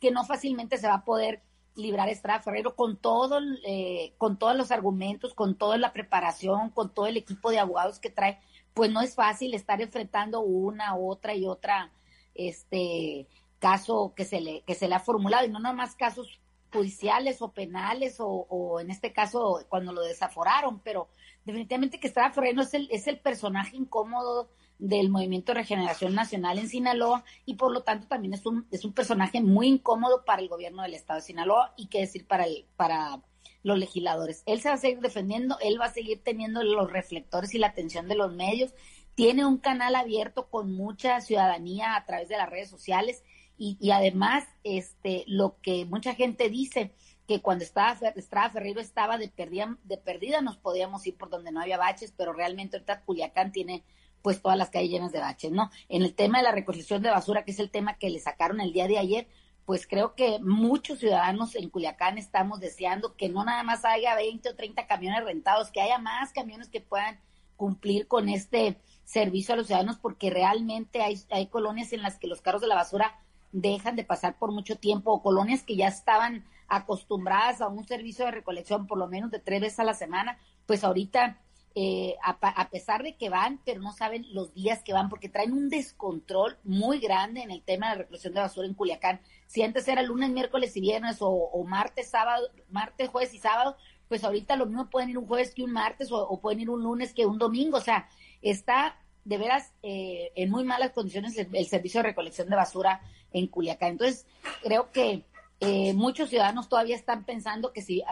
que 0.00 0.10
no 0.10 0.24
fácilmente 0.24 0.78
se 0.78 0.88
va 0.88 0.94
a 0.94 1.04
poder 1.04 1.42
librar 1.74 2.08
Estrada 2.08 2.40
Ferrero 2.40 2.74
con 2.74 2.96
todo, 2.96 3.38
eh, 3.66 4.14
con 4.18 4.38
todos 4.38 4.56
los 4.56 4.70
argumentos, 4.70 5.34
con 5.34 5.56
toda 5.56 5.76
la 5.76 5.92
preparación, 5.92 6.70
con 6.70 6.92
todo 6.92 7.06
el 7.06 7.18
equipo 7.18 7.50
de 7.50 7.58
abogados 7.58 7.98
que 7.98 8.10
trae, 8.10 8.40
pues 8.72 8.90
no 8.90 9.02
es 9.02 9.14
fácil 9.14 9.54
estar 9.54 9.80
enfrentando 9.80 10.40
una, 10.40 10.96
otra 10.96 11.34
y 11.34 11.46
otra 11.46 11.92
este 12.36 13.26
caso 13.58 14.12
que 14.14 14.24
se 14.24 14.40
le, 14.40 14.62
que 14.62 14.74
se 14.74 14.88
le 14.88 14.94
ha 14.94 15.00
formulado, 15.00 15.46
y 15.46 15.50
no 15.50 15.58
nada 15.58 15.74
más 15.74 15.94
casos 15.94 16.40
judiciales 16.72 17.40
o 17.42 17.52
penales, 17.52 18.16
o, 18.18 18.78
en 18.80 18.90
este 18.90 19.12
caso 19.12 19.64
cuando 19.68 19.92
lo 19.92 20.02
desaforaron, 20.02 20.80
pero 20.80 21.08
definitivamente 21.44 22.00
que 22.00 22.08
Estrada 22.08 22.32
Ferrero 22.32 22.62
es 22.62 22.74
el, 22.74 22.88
es 22.90 23.06
el 23.06 23.18
personaje 23.18 23.76
incómodo 23.76 24.48
del 24.78 25.08
Movimiento 25.08 25.52
de 25.52 25.60
Regeneración 25.60 26.14
Nacional 26.14 26.58
en 26.58 26.68
Sinaloa 26.68 27.24
y 27.46 27.54
por 27.54 27.72
lo 27.72 27.82
tanto 27.82 28.08
también 28.08 28.34
es 28.34 28.44
un, 28.44 28.66
es 28.70 28.84
un 28.84 28.92
personaje 28.92 29.40
muy 29.40 29.68
incómodo 29.68 30.24
para 30.24 30.42
el 30.42 30.48
gobierno 30.48 30.82
del 30.82 30.94
estado 30.94 31.20
de 31.20 31.26
Sinaloa 31.26 31.72
y 31.76 31.86
qué 31.86 32.00
decir 32.00 32.26
para 32.26 32.44
el, 32.44 32.66
para 32.76 33.22
los 33.62 33.78
legisladores. 33.78 34.42
Él 34.46 34.60
se 34.60 34.68
va 34.68 34.74
a 34.74 34.78
seguir 34.78 35.00
defendiendo, 35.00 35.58
él 35.60 35.80
va 35.80 35.86
a 35.86 35.92
seguir 35.92 36.22
teniendo 36.22 36.62
los 36.62 36.90
reflectores 36.90 37.54
y 37.54 37.58
la 37.58 37.68
atención 37.68 38.06
de 38.06 38.16
los 38.16 38.32
medios 38.32 38.72
tiene 39.16 39.46
un 39.46 39.56
canal 39.56 39.96
abierto 39.96 40.48
con 40.48 40.72
mucha 40.72 41.20
ciudadanía 41.20 41.96
a 41.96 42.04
través 42.04 42.28
de 42.28 42.36
las 42.36 42.48
redes 42.48 42.68
sociales 42.70 43.24
y, 43.58 43.90
además 43.90 44.44
este 44.62 45.24
lo 45.26 45.58
que 45.62 45.86
mucha 45.86 46.14
gente 46.14 46.50
dice 46.50 46.92
que 47.26 47.40
cuando 47.40 47.64
estaba 47.64 47.96
Estrada 48.14 48.50
Ferreiro 48.50 48.80
estaba 48.80 49.16
de 49.16 49.28
perdida, 49.28 49.78
de 49.84 49.96
perdida 49.96 50.42
nos 50.42 50.58
podíamos 50.58 51.06
ir 51.06 51.16
por 51.16 51.30
donde 51.30 51.50
no 51.50 51.62
había 51.62 51.78
baches, 51.78 52.12
pero 52.14 52.34
realmente 52.34 52.76
ahorita 52.76 53.00
Culiacán 53.00 53.50
tiene 53.50 53.82
pues 54.20 54.42
todas 54.42 54.58
las 54.58 54.68
calles 54.68 54.90
llenas 54.90 55.12
de 55.12 55.20
baches, 55.20 55.50
¿no? 55.50 55.70
En 55.88 56.02
el 56.02 56.14
tema 56.14 56.38
de 56.38 56.44
la 56.44 56.52
recolección 56.52 57.02
de 57.02 57.10
basura, 57.10 57.44
que 57.44 57.52
es 57.52 57.58
el 57.58 57.70
tema 57.70 57.94
que 57.94 58.10
le 58.10 58.20
sacaron 58.20 58.60
el 58.60 58.72
día 58.72 58.86
de 58.86 58.98
ayer, 58.98 59.28
pues 59.64 59.86
creo 59.86 60.14
que 60.14 60.38
muchos 60.40 60.98
ciudadanos 60.98 61.56
en 61.56 61.70
Culiacán 61.70 62.18
estamos 62.18 62.60
deseando 62.60 63.16
que 63.16 63.30
no 63.30 63.44
nada 63.44 63.62
más 63.62 63.84
haya 63.86 64.14
20 64.14 64.50
o 64.50 64.54
30 64.54 64.86
camiones 64.86 65.24
rentados, 65.24 65.70
que 65.70 65.80
haya 65.80 65.98
más 65.98 66.32
camiones 66.32 66.68
que 66.68 66.82
puedan 66.82 67.18
cumplir 67.56 68.06
con 68.06 68.28
este 68.28 68.76
servicio 69.06 69.54
a 69.54 69.56
los 69.56 69.68
ciudadanos 69.68 69.96
porque 69.96 70.30
realmente 70.30 71.00
hay, 71.00 71.18
hay 71.30 71.46
colonias 71.46 71.92
en 71.92 72.02
las 72.02 72.18
que 72.18 72.26
los 72.26 72.42
carros 72.42 72.60
de 72.60 72.66
la 72.66 72.74
basura 72.74 73.18
dejan 73.52 73.96
de 73.96 74.04
pasar 74.04 74.36
por 74.36 74.52
mucho 74.52 74.76
tiempo 74.76 75.12
o 75.12 75.22
colonias 75.22 75.62
que 75.62 75.76
ya 75.76 75.88
estaban 75.88 76.44
acostumbradas 76.68 77.60
a 77.60 77.68
un 77.68 77.86
servicio 77.86 78.24
de 78.26 78.32
recolección 78.32 78.86
por 78.86 78.98
lo 78.98 79.06
menos 79.06 79.30
de 79.30 79.38
tres 79.38 79.60
veces 79.60 79.78
a 79.78 79.84
la 79.84 79.94
semana, 79.94 80.38
pues 80.66 80.84
ahorita 80.84 81.40
eh, 81.78 82.16
a, 82.22 82.70
pesar 82.70 83.02
de 83.02 83.16
que 83.16 83.28
van, 83.28 83.60
pero 83.64 83.80
no 83.80 83.92
saben 83.92 84.26
los 84.32 84.54
días 84.54 84.82
que 84.82 84.92
van 84.92 85.08
porque 85.08 85.28
traen 85.28 85.52
un 85.52 85.68
descontrol 85.68 86.56
muy 86.64 86.98
grande 86.98 87.42
en 87.42 87.50
el 87.50 87.62
tema 87.62 87.90
de 87.90 87.98
recolección 87.98 88.34
de 88.34 88.40
basura 88.40 88.66
en 88.66 88.74
Culiacán. 88.74 89.20
Si 89.46 89.62
antes 89.62 89.86
era 89.86 90.02
lunes, 90.02 90.30
miércoles 90.30 90.76
y 90.76 90.80
viernes 90.80 91.18
o, 91.20 91.64
martes, 91.64 92.08
sábado, 92.08 92.48
martes, 92.70 93.10
jueves 93.10 93.34
y 93.34 93.38
sábado, 93.38 93.76
pues 94.08 94.24
ahorita 94.24 94.56
lo 94.56 94.66
mismo 94.66 94.88
pueden 94.88 95.10
ir 95.10 95.18
un 95.18 95.26
jueves 95.26 95.54
que 95.54 95.64
un 95.64 95.72
martes 95.72 96.08
o 96.10 96.40
pueden 96.40 96.60
ir 96.60 96.70
un 96.70 96.82
lunes 96.82 97.12
que 97.12 97.26
un 97.26 97.38
domingo. 97.38 97.76
O 97.76 97.82
sea, 97.82 98.08
está 98.42 98.98
de 99.24 99.38
veras 99.38 99.72
eh, 99.82 100.30
en 100.36 100.50
muy 100.50 100.64
malas 100.64 100.92
condiciones 100.92 101.36
el, 101.36 101.66
servicio 101.66 102.00
de 102.00 102.08
recolección 102.08 102.48
de 102.48 102.56
basura 102.56 103.00
en 103.32 103.48
Culiacán. 103.48 103.92
Entonces, 103.92 104.26
creo 104.62 104.92
que 104.92 105.24
eh, 105.60 105.94
muchos 105.94 106.30
ciudadanos 106.30 106.68
todavía 106.68 106.94
están 106.94 107.24
pensando 107.24 107.72
que 107.72 107.82
si 107.82 108.02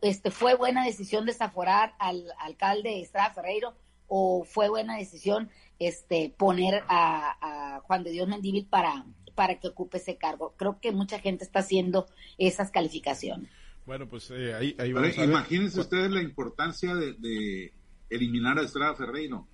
este 0.00 0.30
fue 0.30 0.54
buena 0.54 0.84
decisión 0.84 1.26
desaforar 1.26 1.94
al, 1.98 2.24
alcalde 2.38 3.00
Estrada 3.00 3.34
Ferreiro 3.34 3.74
o 4.06 4.44
fue 4.44 4.68
buena 4.68 4.96
decisión 4.96 5.50
este 5.78 6.34
poner 6.36 6.82
a, 6.88 7.80
Juan 7.84 8.04
de 8.04 8.10
Dios 8.10 8.28
Mendívil 8.28 8.66
para, 8.66 9.04
para 9.34 9.58
que 9.58 9.68
ocupe 9.68 9.98
ese 9.98 10.16
cargo. 10.16 10.54
Creo 10.56 10.78
que 10.80 10.92
mucha 10.92 11.18
gente 11.18 11.44
está 11.44 11.60
haciendo 11.60 12.06
esas 12.38 12.70
calificaciones. 12.70 13.50
Bueno, 13.84 14.08
pues 14.08 14.30
eh, 14.30 14.54
ahí, 14.54 14.76
ahí 14.78 14.92
vamos 14.92 15.18
Imagínense 15.18 15.80
ustedes 15.80 16.10
la 16.10 16.22
importancia 16.22 16.94
de, 16.94 17.72
eliminar 18.14 18.58
a 18.58 18.62
Estrada 18.62 18.94
Ferreiro. 18.94 19.46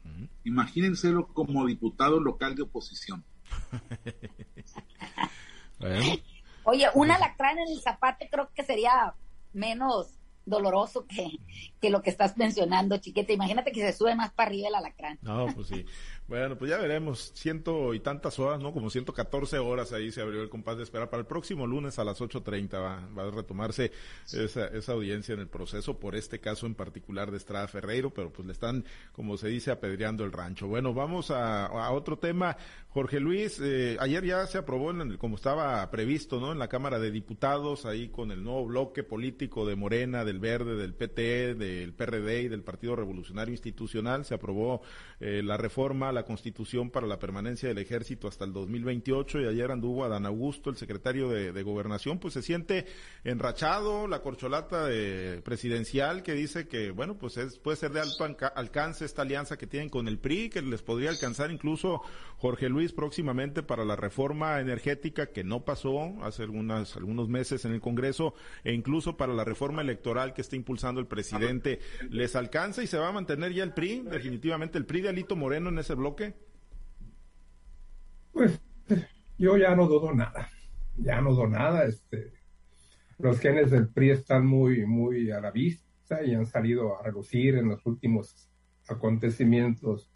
Imagínenselo 0.45 1.29
como 1.29 1.67
diputado 1.67 2.21
local 2.21 2.55
de 2.55 2.63
oposición. 2.63 3.25
Oye, 6.65 6.87
un 6.95 7.11
alacrán 7.11 7.59
en 7.59 7.69
el 7.69 7.81
zapato 7.81 8.27
creo 8.31 8.51
que 8.55 8.63
sería 8.63 9.15
menos 9.53 10.15
doloroso 10.49 11.07
que, 11.07 11.39
que 11.81 11.91
lo 11.91 12.03
que 12.03 12.11
estás 12.11 12.37
mencionando, 12.37 12.99
chiquete. 12.99 13.33
Imagínate 13.33 13.73
que 13.73 13.81
se 13.81 13.97
sube 13.97 14.15
más 14.15 14.33
para 14.33 14.49
arriba 14.49 14.69
el 14.69 14.75
alacrán. 14.75 15.19
No, 15.23 15.47
pues 15.55 15.69
sí. 15.69 15.85
Bueno, 16.29 16.59
pues 16.59 16.71
ya 16.71 16.77
veremos. 16.77 17.33
Ciento 17.35 17.95
y 17.95 18.01
tantas 18.01 18.39
horas, 18.39 18.61
¿no? 18.61 18.73
Como 18.73 18.91
114 18.91 19.59
horas 19.59 19.93
ahí 19.93 20.13
se 20.13 20.21
abrió 20.21 20.43
el 20.43 20.51
compás 20.51 20.77
de 20.77 20.83
espera. 20.83 21.09
Para 21.09 21.21
el 21.21 21.27
próximo 21.27 21.67
lunes 21.67 21.99
a 21.99 22.05
las 22.05 22.21
8.30 22.21 22.73
va, 22.75 23.09
va 23.17 23.29
a 23.29 23.31
retomarse 23.31 23.93
esa, 24.33 24.67
esa 24.67 24.93
audiencia 24.93 25.33
en 25.33 25.41
el 25.41 25.49
proceso 25.49 25.99
por 25.99 26.15
este 26.15 26.39
caso 26.39 26.67
en 26.67 26.75
particular 26.75 27.31
de 27.31 27.39
Estrada 27.39 27.67
Ferreiro, 27.67 28.11
pero 28.11 28.31
pues 28.31 28.47
le 28.47 28.53
están, 28.53 28.85
como 29.13 29.39
se 29.39 29.49
dice, 29.49 29.71
apedreando 29.71 30.25
el 30.25 30.33
rancho. 30.33 30.67
Bueno, 30.67 30.93
vamos 30.93 31.31
a, 31.31 31.67
a 31.67 31.91
otro 31.93 32.19
tema. 32.19 32.57
Jorge 32.91 33.21
Luis, 33.21 33.61
eh, 33.63 33.97
ayer 34.01 34.25
ya 34.25 34.47
se 34.47 34.59
aprobó, 34.59 34.91
en 34.91 35.01
el, 35.01 35.19
como 35.19 35.37
estaba 35.37 35.89
previsto, 35.91 36.41
¿no? 36.41 36.53
En 36.53 36.59
la 36.59 36.69
Cámara 36.69 36.99
de 36.99 37.11
Diputados, 37.11 37.87
ahí 37.87 38.09
con 38.09 38.31
el 38.33 38.43
nuevo 38.43 38.67
bloque 38.67 39.03
político 39.03 39.67
de 39.67 39.77
Morena, 39.77 40.25
del 40.25 40.38
Verde, 40.39 40.77
del 40.77 40.95
PT, 40.95 41.55
del 41.55 41.93
PRD 41.93 42.43
y 42.43 42.49
del 42.49 42.63
Partido 42.63 42.97
Revolucionario 42.97 43.53
Institucional, 43.53 44.25
se 44.25 44.35
aprobó 44.35 44.83
eh, 45.21 45.43
la 45.45 45.57
reforma 45.57 46.13
la 46.13 46.25
Constitución 46.25 46.91
para 46.91 47.07
la 47.07 47.19
permanencia 47.19 47.69
del 47.69 47.79
ejército 47.79 48.29
hasta 48.29 48.45
el 48.45 48.53
2028 48.53 49.41
y 49.41 49.47
ayer 49.47 49.71
anduvo 49.71 50.05
Adán 50.05 50.27
Augusto, 50.27 50.71
el 50.71 50.77
secretario 50.77 51.29
de, 51.29 51.59
Gobernación, 51.63 52.19
pues 52.19 52.35
se 52.35 52.43
siente 52.43 52.87
enrachado, 53.25 54.07
la 54.07 54.23
corcholata 54.23 54.87
de 54.87 55.43
presidencial 55.45 56.23
que 56.23 56.33
dice 56.35 56.69
que, 56.69 56.93
bueno, 56.93 57.19
pues 57.19 57.37
es, 57.37 57.59
puede 57.59 57.77
ser 57.77 57.93
de 57.93 58.01
alto 58.01 58.25
alcance 58.55 59.05
esta 59.05 59.23
alianza 59.23 59.59
que 59.59 59.67
tienen 59.67 59.89
con 59.89 60.09
el 60.09 60.19
PRI, 60.19 60.51
que 60.51 60.63
les 60.63 60.83
podría 60.83 61.11
alcanzar 61.11 61.51
incluso 61.51 62.01
Jorge 62.39 62.69
Luis 62.69 62.93
próximamente 62.93 63.63
para 63.63 63.85
la 63.85 63.97
reforma 63.97 64.61
energética 64.61 65.27
que 65.27 65.45
no 65.45 65.65
pasó 65.65 66.15
hace 66.23 66.45
algunas, 66.45 66.97
algunos 66.97 67.29
meses 67.29 67.65
en 67.65 67.73
el 67.73 67.81
Congreso 67.81 68.35
e 68.65 68.73
incluso 68.73 69.17
para 69.17 69.35
la 69.35 69.45
reforma 69.45 69.83
electoral 69.83 70.28
que 70.33 70.41
está 70.41 70.57
impulsando 70.57 71.01
el 71.01 71.07
presidente. 71.07 71.81
¿Les 72.11 72.37
alcanza 72.37 72.83
y 72.83 72.87
se 72.87 72.99
va 72.99 73.09
a 73.09 73.13
mantener 73.13 73.53
ya 73.53 73.65
el 73.65 73.73
PRI? 73.73 74.05
Definitivamente 74.11 74.79
el 74.79 74.87
PRI 74.87 75.03
de 75.03 75.09
Alito 75.11 75.37
Moreno 75.37 75.69
en 75.69 75.79
ese 75.79 75.95
bloque 75.95 76.35
pues 78.39 78.61
yo 79.37 79.57
ya 79.57 79.75
no 79.75 79.89
dudo 79.89 80.15
nada, 80.15 80.49
ya 80.97 81.21
no 81.21 81.31
dudo 81.31 81.49
nada. 81.49 81.85
Este, 81.85 82.33
los 83.19 83.41
genes 83.41 83.73
del 83.73 83.89
PRI 83.89 84.11
están 84.11 84.47
muy, 84.47 84.87
muy 84.87 85.33
a 85.33 85.41
la 85.41 85.51
vista 85.51 86.23
y 86.25 86.35
han 86.35 86.47
salido 86.47 86.99
a 86.99 87.03
relucir 87.03 87.57
en 87.57 87.69
los 87.69 87.85
últimos 87.85 88.49
acontecimientos 88.87 90.13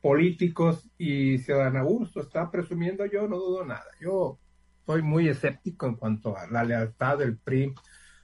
políticos 0.00 0.90
y 0.98 1.38
Ciudadana 1.38 1.80
Augusto 1.80 2.20
está 2.20 2.50
presumiendo, 2.50 3.06
yo 3.06 3.28
no 3.28 3.36
dudo 3.36 3.64
nada. 3.64 3.86
Yo 4.00 4.40
soy 4.84 5.02
muy 5.02 5.28
escéptico 5.28 5.86
en 5.86 5.94
cuanto 5.94 6.36
a 6.36 6.48
la 6.48 6.64
lealtad 6.64 7.18
del 7.18 7.38
PRI 7.38 7.72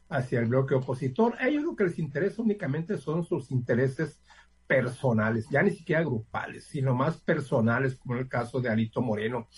hacia 0.08 0.40
el 0.40 0.46
bloque 0.46 0.74
opositor. 0.74 1.34
A 1.38 1.48
ellos 1.48 1.64
lo 1.64 1.76
que 1.76 1.84
les 1.84 1.98
interesa 1.98 2.42
únicamente 2.42 2.96
son 2.96 3.24
sus 3.24 3.50
intereses 3.50 4.22
personales, 4.66 5.48
ya 5.50 5.62
ni 5.62 5.70
siquiera 5.70 6.02
grupales, 6.02 6.64
sino 6.64 6.94
más 6.94 7.18
personales, 7.18 7.96
como 7.96 8.14
en 8.14 8.20
el 8.20 8.28
caso 8.28 8.60
de 8.60 8.68
Alito 8.68 9.00
Moreno. 9.00 9.48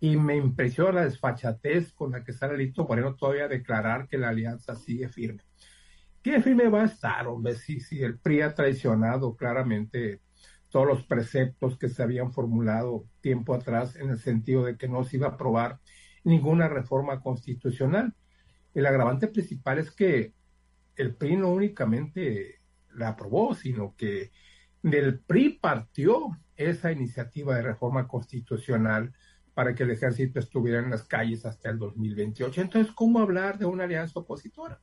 Y 0.00 0.16
me 0.16 0.36
impresiona 0.36 0.92
la 0.92 1.04
desfachatez 1.04 1.92
con 1.92 2.12
la 2.12 2.24
que 2.24 2.32
sale 2.32 2.54
Alito 2.54 2.86
Moreno 2.86 3.14
todavía 3.14 3.44
a 3.44 3.48
declarar 3.48 4.08
que 4.08 4.18
la 4.18 4.28
alianza 4.28 4.74
sigue 4.74 5.08
firme. 5.08 5.42
¿Qué 6.22 6.40
firme 6.40 6.68
va 6.68 6.82
a 6.82 6.86
estar, 6.86 7.26
hombre? 7.26 7.54
Si, 7.54 7.80
si 7.80 8.02
el 8.02 8.18
PRI 8.18 8.42
ha 8.42 8.54
traicionado 8.54 9.36
claramente 9.36 10.20
todos 10.72 10.86
los 10.86 11.04
preceptos 11.04 11.78
que 11.78 11.88
se 11.88 12.02
habían 12.02 12.32
formulado 12.32 13.04
tiempo 13.20 13.54
atrás 13.54 13.96
en 13.96 14.10
el 14.10 14.18
sentido 14.18 14.64
de 14.64 14.76
que 14.76 14.88
no 14.88 15.04
se 15.04 15.18
iba 15.18 15.28
a 15.28 15.30
aprobar 15.32 15.80
ninguna 16.24 16.68
reforma 16.68 17.20
constitucional. 17.20 18.14
El 18.74 18.86
agravante 18.86 19.28
principal 19.28 19.78
es 19.78 19.90
que 19.90 20.32
el 20.96 21.14
PRI 21.14 21.36
no 21.36 21.50
únicamente 21.50 22.60
la 22.94 23.08
aprobó, 23.08 23.54
sino 23.54 23.94
que 23.96 24.30
del 24.82 25.20
PRI 25.20 25.58
partió 25.60 26.38
esa 26.56 26.92
iniciativa 26.92 27.56
de 27.56 27.62
reforma 27.62 28.06
constitucional 28.06 29.12
para 29.54 29.74
que 29.74 29.82
el 29.82 29.90
ejército 29.90 30.38
estuviera 30.38 30.80
en 30.80 30.90
las 30.90 31.04
calles 31.04 31.44
hasta 31.44 31.70
el 31.70 31.78
2028. 31.78 32.60
Entonces, 32.60 32.92
¿cómo 32.94 33.20
hablar 33.20 33.58
de 33.58 33.66
una 33.66 33.84
alianza 33.84 34.20
opositora? 34.20 34.80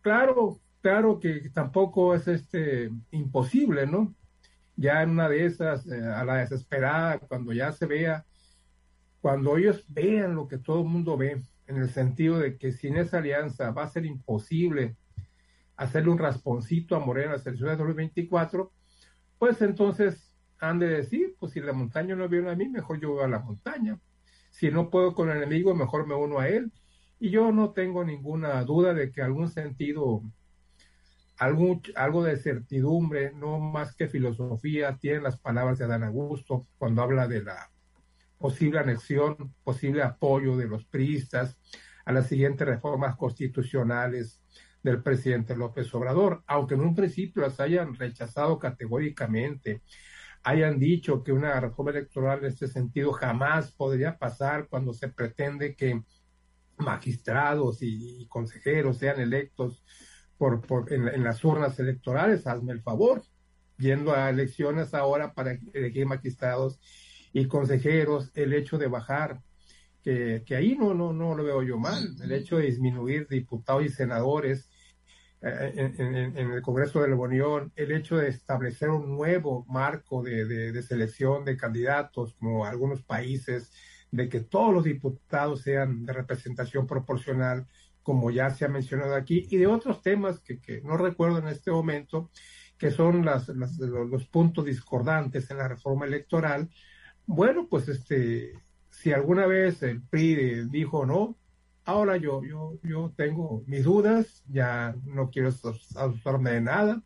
Claro, 0.00 0.60
claro 0.80 1.18
que 1.18 1.50
tampoco 1.52 2.14
es 2.14 2.28
este 2.28 2.90
imposible, 3.10 3.86
¿no? 3.86 4.14
Ya 4.76 5.02
en 5.02 5.10
una 5.10 5.28
de 5.28 5.44
esas, 5.44 5.86
eh, 5.86 6.02
a 6.02 6.24
la 6.24 6.36
desesperada, 6.36 7.18
cuando 7.18 7.52
ya 7.52 7.72
se 7.72 7.86
vea, 7.86 8.24
cuando 9.20 9.56
ellos 9.58 9.84
vean 9.88 10.34
lo 10.34 10.48
que 10.48 10.58
todo 10.58 10.80
el 10.80 10.88
mundo 10.88 11.16
ve, 11.16 11.44
en 11.70 11.76
el 11.76 11.88
sentido 11.88 12.38
de 12.38 12.58
que 12.58 12.72
sin 12.72 12.96
esa 12.96 13.18
alianza 13.18 13.70
va 13.70 13.84
a 13.84 13.88
ser 13.88 14.04
imposible 14.04 14.96
hacerle 15.76 16.10
un 16.10 16.18
rasponcito 16.18 16.96
a 16.96 16.98
Morena 17.00 17.34
hasta 17.34 17.50
el 17.50 17.58
2024, 17.58 18.72
pues 19.38 19.62
entonces 19.62 20.34
han 20.58 20.78
de 20.78 20.88
decir, 20.88 21.36
pues 21.38 21.52
si 21.52 21.60
la 21.60 21.72
montaña 21.72 22.14
no 22.16 22.28
viene 22.28 22.50
a 22.50 22.56
mí, 22.56 22.68
mejor 22.68 23.00
yo 23.00 23.12
voy 23.12 23.24
a 23.24 23.28
la 23.28 23.38
montaña. 23.38 23.98
Si 24.50 24.70
no 24.70 24.90
puedo 24.90 25.14
con 25.14 25.30
el 25.30 25.38
enemigo, 25.38 25.74
mejor 25.74 26.06
me 26.06 26.14
uno 26.14 26.40
a 26.40 26.48
él. 26.48 26.70
Y 27.18 27.30
yo 27.30 27.52
no 27.52 27.70
tengo 27.70 28.04
ninguna 28.04 28.62
duda 28.64 28.92
de 28.92 29.12
que 29.12 29.22
algún 29.22 29.48
sentido, 29.48 30.22
algún, 31.38 31.80
algo 31.94 32.24
de 32.24 32.36
certidumbre, 32.36 33.32
no 33.32 33.58
más 33.60 33.94
que 33.94 34.08
filosofía, 34.08 34.98
tienen 34.98 35.22
las 35.22 35.38
palabras 35.38 35.78
de 35.78 35.84
Adán 35.84 36.02
Augusto 36.02 36.66
cuando 36.78 37.00
habla 37.00 37.28
de 37.28 37.42
la 37.42 37.69
posible 38.40 38.78
anexión, 38.78 39.54
posible 39.62 40.02
apoyo 40.02 40.56
de 40.56 40.66
los 40.66 40.86
priistas 40.86 41.58
a 42.06 42.12
las 42.12 42.26
siguientes 42.26 42.66
reformas 42.66 43.14
constitucionales 43.16 44.42
del 44.82 45.02
presidente 45.02 45.54
López 45.54 45.94
Obrador, 45.94 46.42
aunque 46.46 46.72
en 46.72 46.80
un 46.80 46.94
principio 46.94 47.42
las 47.42 47.60
hayan 47.60 47.94
rechazado 47.94 48.58
categóricamente, 48.58 49.82
hayan 50.42 50.78
dicho 50.78 51.22
que 51.22 51.32
una 51.32 51.60
reforma 51.60 51.90
electoral 51.90 52.38
en 52.38 52.46
este 52.46 52.66
sentido 52.66 53.12
jamás 53.12 53.72
podría 53.72 54.16
pasar 54.16 54.68
cuando 54.68 54.94
se 54.94 55.08
pretende 55.08 55.76
que 55.76 56.02
magistrados 56.78 57.82
y, 57.82 58.26
consejeros 58.28 58.96
sean 58.96 59.20
electos 59.20 59.84
por, 60.38 60.62
por 60.62 60.90
en, 60.90 61.22
las 61.22 61.44
urnas 61.44 61.78
electorales, 61.78 62.46
hazme 62.46 62.72
el 62.72 62.80
favor, 62.80 63.22
yendo 63.76 64.14
a 64.14 64.30
elecciones 64.30 64.94
ahora 64.94 65.34
para 65.34 65.58
elegir 65.74 66.06
magistrados 66.06 66.80
y 67.32 67.46
consejeros, 67.46 68.30
el 68.34 68.52
hecho 68.52 68.78
de 68.78 68.88
bajar 68.88 69.40
que, 70.02 70.42
que, 70.46 70.56
ahí 70.56 70.76
no, 70.76 70.94
no, 70.94 71.12
no 71.12 71.34
lo 71.34 71.44
veo 71.44 71.62
yo 71.62 71.78
mal. 71.78 72.16
El 72.22 72.32
hecho 72.32 72.56
de 72.56 72.66
disminuir 72.66 73.28
diputados 73.28 73.84
y 73.84 73.88
senadores 73.88 74.70
eh, 75.42 75.92
en, 75.96 76.36
el 76.36 76.62
Congreso 76.62 77.00
de 77.00 77.08
la 77.08 77.16
Unión, 77.16 77.72
el 77.74 77.92
hecho 77.92 78.16
de 78.16 78.28
establecer 78.28 78.90
un 78.90 79.08
nuevo 79.08 79.64
marco 79.68 80.22
de, 80.22 80.44
de, 80.44 80.82
selección 80.82 81.44
de 81.44 81.56
candidatos, 81.56 82.34
como 82.34 82.66
algunos 82.66 83.02
países, 83.02 83.72
de 84.10 84.28
que 84.28 84.40
todos 84.40 84.74
los 84.74 84.84
diputados 84.84 85.62
sean 85.62 86.04
de 86.04 86.12
representación 86.12 86.86
proporcional, 86.86 87.66
como 88.02 88.30
ya 88.30 88.50
se 88.50 88.66
ha 88.66 88.68
mencionado 88.68 89.14
aquí, 89.14 89.46
y 89.50 89.56
de 89.56 89.66
otros 89.66 90.02
temas 90.02 90.40
que, 90.40 90.60
que 90.60 90.82
no 90.82 90.96
recuerdo 90.98 91.38
en 91.38 91.48
este 91.48 91.70
momento, 91.70 92.30
que 92.76 92.90
son 92.90 93.24
las, 93.24 93.48
las, 93.48 93.78
los 93.78 94.26
puntos 94.26 94.64
discordantes 94.64 95.50
en 95.50 95.58
la 95.58 95.68
reforma 95.68 96.06
electoral. 96.06 96.68
Bueno, 97.32 97.68
pues 97.70 97.88
este, 97.88 98.54
si 98.88 99.12
alguna 99.12 99.46
vez 99.46 99.84
el 99.84 100.02
PRI 100.02 100.68
dijo 100.68 101.06
no, 101.06 101.36
Ahora 101.84 102.16
yo, 102.16 102.42
yo, 102.42 102.78
yo 102.82 103.12
tengo 103.16 103.62
mis 103.66 103.84
dudas, 103.84 104.42
ya 104.48 104.96
no 105.04 105.30
quiero 105.30 105.48
asustarme 105.48 106.50
de 106.50 106.60
nada. 106.60 107.02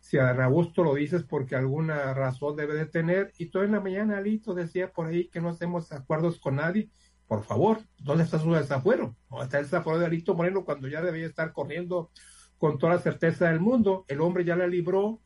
Si 0.00 0.16
a 0.16 0.30
Augusto 0.30 0.82
lo 0.82 0.94
dices 0.94 1.24
porque 1.24 1.56
alguna 1.56 2.14
razón 2.14 2.56
debe 2.56 2.74
de 2.74 2.86
tener, 2.86 3.32
y 3.36 3.50
todo 3.50 3.62
en 3.62 3.72
la 3.72 3.80
mañana 3.80 4.16
Alito 4.16 4.54
decía 4.54 4.92
por 4.92 5.08
ahí 5.08 5.28
que 5.28 5.42
no 5.42 5.50
hacemos 5.50 5.92
acuerdos 5.92 6.40
con 6.40 6.56
nadie, 6.56 6.88
por 7.28 7.44
favor, 7.44 7.80
¿dónde 7.98 8.24
está 8.24 8.38
su 8.38 8.52
desafuero? 8.52 9.14
¿Dónde 9.28 9.44
está 9.44 9.58
el 9.58 9.64
desafuero 9.64 9.98
de 9.98 10.06
Alito 10.06 10.34
Moreno 10.34 10.64
cuando 10.64 10.88
ya 10.88 11.02
debía 11.02 11.26
estar 11.26 11.52
corriendo 11.52 12.10
con 12.56 12.78
toda 12.78 12.94
la 12.94 13.00
certeza 13.00 13.50
del 13.50 13.60
mundo? 13.60 14.06
El 14.08 14.22
hombre 14.22 14.46
ya 14.46 14.56
la 14.56 14.66
libró, 14.66 15.20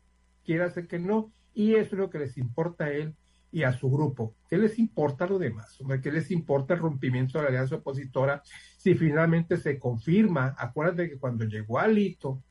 quiere 0.44 0.64
hacer 0.64 0.88
que 0.88 0.98
no, 0.98 1.32
y 1.54 1.76
eso 1.76 1.94
es 1.94 2.00
lo 2.00 2.10
que 2.10 2.18
les 2.18 2.36
importa 2.36 2.86
a 2.86 2.90
él 2.90 3.14
y 3.54 3.62
a 3.62 3.72
su 3.72 3.88
grupo. 3.88 4.34
¿Qué 4.50 4.58
les 4.58 4.80
importa 4.80 5.28
lo 5.28 5.38
demás? 5.38 5.78
¿Qué 6.02 6.10
les 6.10 6.32
importa 6.32 6.74
el 6.74 6.80
rompimiento 6.80 7.38
de 7.38 7.44
la 7.44 7.50
alianza 7.50 7.76
opositora 7.76 8.42
si 8.76 8.96
finalmente 8.96 9.56
se 9.56 9.78
confirma? 9.78 10.56
Acuérdate 10.58 11.08
que 11.08 11.18
cuando 11.18 11.44
llegó 11.44 11.78
Alito 11.78 12.42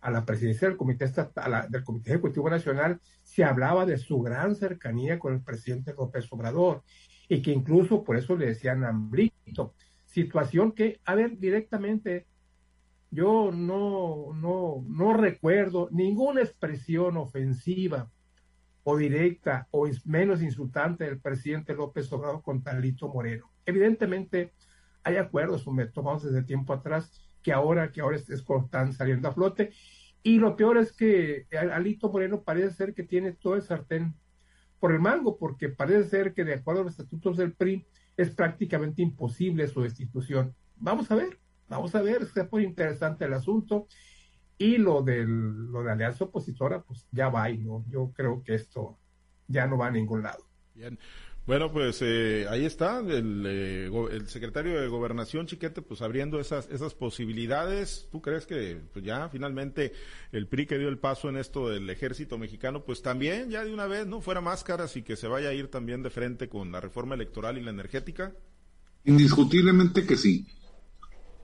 a 0.00 0.10
la 0.10 0.24
presidencia 0.24 0.66
del 0.66 0.76
Comité, 0.76 1.04
Estatal, 1.04 1.70
del 1.70 1.84
Comité 1.84 2.10
Ejecutivo 2.10 2.50
Nacional, 2.50 3.00
se 3.22 3.44
hablaba 3.44 3.86
de 3.86 3.98
su 3.98 4.20
gran 4.20 4.56
cercanía 4.56 5.20
con 5.20 5.34
el 5.34 5.42
presidente 5.42 5.94
López 5.96 6.26
Obrador. 6.32 6.82
y 7.28 7.40
que 7.40 7.52
incluso 7.52 8.02
por 8.02 8.16
eso 8.16 8.36
le 8.36 8.46
decían 8.46 8.82
hambrito. 8.82 9.74
Situación 10.06 10.72
que, 10.72 11.00
a 11.04 11.14
ver, 11.14 11.38
directamente, 11.38 12.26
yo 13.12 13.52
no, 13.52 14.34
no, 14.34 14.84
no 14.88 15.14
recuerdo 15.14 15.88
ninguna 15.92 16.42
expresión 16.42 17.16
ofensiva 17.16 18.10
o 18.84 18.96
directa 18.96 19.68
o 19.70 19.88
menos 20.04 20.42
insultante 20.42 21.04
del 21.04 21.20
presidente 21.20 21.74
López 21.74 22.12
Obrador 22.12 22.42
con 22.42 22.62
Talito 22.62 23.08
Moreno. 23.08 23.50
Evidentemente 23.64 24.52
hay 25.04 25.16
acuerdos 25.16 25.64
tomados 25.92 26.24
desde 26.24 26.42
tiempo 26.42 26.72
atrás 26.72 27.12
que 27.42 27.52
ahora, 27.52 27.90
que 27.92 28.00
ahora 28.00 28.16
es, 28.16 28.28
están 28.28 28.92
saliendo 28.92 29.28
a 29.28 29.32
flote. 29.32 29.72
Y 30.22 30.38
lo 30.38 30.56
peor 30.56 30.78
es 30.78 30.92
que 30.92 31.46
Alito 31.72 32.10
Moreno 32.10 32.42
parece 32.42 32.70
ser 32.72 32.94
que 32.94 33.02
tiene 33.02 33.32
todo 33.32 33.56
el 33.56 33.62
sartén 33.62 34.14
por 34.78 34.92
el 34.92 35.00
mango, 35.00 35.36
porque 35.36 35.68
parece 35.68 36.08
ser 36.08 36.34
que 36.34 36.44
de 36.44 36.54
acuerdo 36.54 36.82
a 36.82 36.84
los 36.84 36.92
estatutos 36.92 37.36
del 37.36 37.52
PRI 37.52 37.86
es 38.16 38.30
prácticamente 38.30 39.02
imposible 39.02 39.66
su 39.68 39.82
destitución. 39.82 40.54
Vamos 40.76 41.10
a 41.10 41.16
ver, 41.16 41.38
vamos 41.68 41.94
a 41.94 42.02
ver, 42.02 42.22
está 42.22 42.48
muy 42.50 42.64
interesante 42.64 43.24
el 43.24 43.32
asunto. 43.32 43.86
Y 44.62 44.78
lo, 44.78 45.02
del, 45.02 45.72
lo 45.72 45.82
de 45.82 45.90
alianza 45.90 46.22
opositora, 46.22 46.80
pues 46.82 47.08
ya 47.10 47.28
va, 47.28 47.50
y 47.50 47.58
¿no? 47.58 47.84
Yo 47.90 48.12
creo 48.14 48.44
que 48.44 48.54
esto 48.54 48.96
ya 49.48 49.66
no 49.66 49.76
va 49.76 49.88
a 49.88 49.90
ningún 49.90 50.22
lado. 50.22 50.44
Bien. 50.72 50.96
Bueno, 51.44 51.72
pues 51.72 51.98
eh, 52.02 52.46
ahí 52.48 52.64
está 52.64 53.00
el, 53.00 53.44
eh, 53.44 53.90
el, 54.12 54.28
secretario 54.28 54.80
de 54.80 54.86
Gobernación, 54.86 55.48
Chiquete, 55.48 55.82
pues 55.82 56.00
abriendo 56.00 56.38
esas, 56.38 56.68
esas 56.70 56.94
posibilidades. 56.94 58.06
¿Tú 58.12 58.22
crees 58.22 58.46
que 58.46 58.80
pues 58.92 59.04
ya 59.04 59.28
finalmente 59.28 59.92
el 60.30 60.46
PRI 60.46 60.66
que 60.66 60.78
dio 60.78 60.88
el 60.88 60.98
paso 60.98 61.28
en 61.28 61.36
esto 61.36 61.68
del 61.68 61.90
ejército 61.90 62.38
mexicano, 62.38 62.84
pues 62.84 63.02
también 63.02 63.50
ya 63.50 63.64
de 63.64 63.74
una 63.74 63.88
vez, 63.88 64.06
¿no? 64.06 64.20
Fuera 64.20 64.40
máscaras 64.40 64.96
y 64.96 65.02
que 65.02 65.16
se 65.16 65.26
vaya 65.26 65.48
a 65.48 65.54
ir 65.54 65.68
también 65.68 66.04
de 66.04 66.10
frente 66.10 66.48
con 66.48 66.70
la 66.70 66.80
reforma 66.80 67.16
electoral 67.16 67.58
y 67.58 67.62
la 67.62 67.70
energética? 67.70 68.32
Indiscutiblemente 69.04 70.06
que 70.06 70.16
sí. 70.16 70.46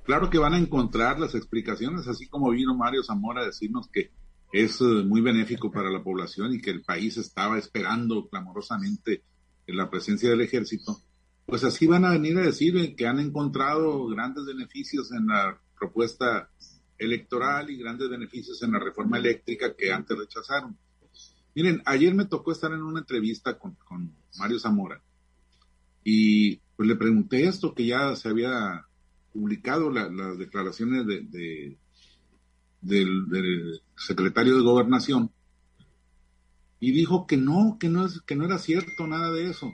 Claro 0.08 0.30
que 0.30 0.38
van 0.38 0.54
a 0.54 0.58
encontrar 0.58 1.20
las 1.20 1.34
explicaciones, 1.34 2.08
así 2.08 2.26
como 2.28 2.48
vino 2.48 2.74
Mario 2.74 3.04
Zamora 3.04 3.42
a 3.42 3.44
decirnos 3.44 3.88
que 3.88 4.10
es 4.50 4.80
eh, 4.80 5.04
muy 5.04 5.20
benéfico 5.20 5.70
para 5.70 5.90
la 5.90 6.02
población 6.02 6.54
y 6.54 6.62
que 6.62 6.70
el 6.70 6.80
país 6.80 7.18
estaba 7.18 7.58
esperando 7.58 8.26
clamorosamente 8.26 9.22
en 9.66 9.76
la 9.76 9.90
presencia 9.90 10.30
del 10.30 10.40
ejército, 10.40 10.98
pues 11.44 11.62
así 11.62 11.86
van 11.86 12.06
a 12.06 12.12
venir 12.12 12.38
a 12.38 12.46
decir 12.46 12.96
que 12.96 13.06
han 13.06 13.20
encontrado 13.20 14.06
grandes 14.06 14.46
beneficios 14.46 15.12
en 15.12 15.26
la 15.26 15.60
propuesta 15.78 16.48
electoral 16.96 17.68
y 17.68 17.76
grandes 17.76 18.08
beneficios 18.08 18.62
en 18.62 18.72
la 18.72 18.78
reforma 18.78 19.18
eléctrica 19.18 19.76
que 19.76 19.92
antes 19.92 20.16
rechazaron. 20.16 20.74
Miren, 21.54 21.82
ayer 21.84 22.14
me 22.14 22.24
tocó 22.24 22.52
estar 22.52 22.72
en 22.72 22.82
una 22.82 23.00
entrevista 23.00 23.58
con, 23.58 23.76
Mario 24.38 24.58
Zamora 24.58 25.02
y 26.02 26.56
pues 26.76 26.88
le 26.88 26.96
pregunté 26.96 27.44
esto 27.44 27.74
que 27.74 27.84
ya 27.84 28.16
se 28.16 28.30
había 28.30 28.87
publicado 29.38 29.90
las 29.90 30.36
declaraciones 30.36 31.06
de, 31.06 31.76
del, 32.80 33.80
secretario 33.96 34.56
de 34.56 34.62
gobernación 34.62 35.30
y 36.80 36.90
dijo 36.92 37.26
que 37.26 37.36
no, 37.36 37.76
que 37.78 37.88
no, 37.88 38.06
es, 38.06 38.20
que 38.22 38.34
no 38.34 38.44
era 38.44 38.58
cierto 38.58 39.06
nada 39.06 39.30
de 39.32 39.48
eso. 39.50 39.72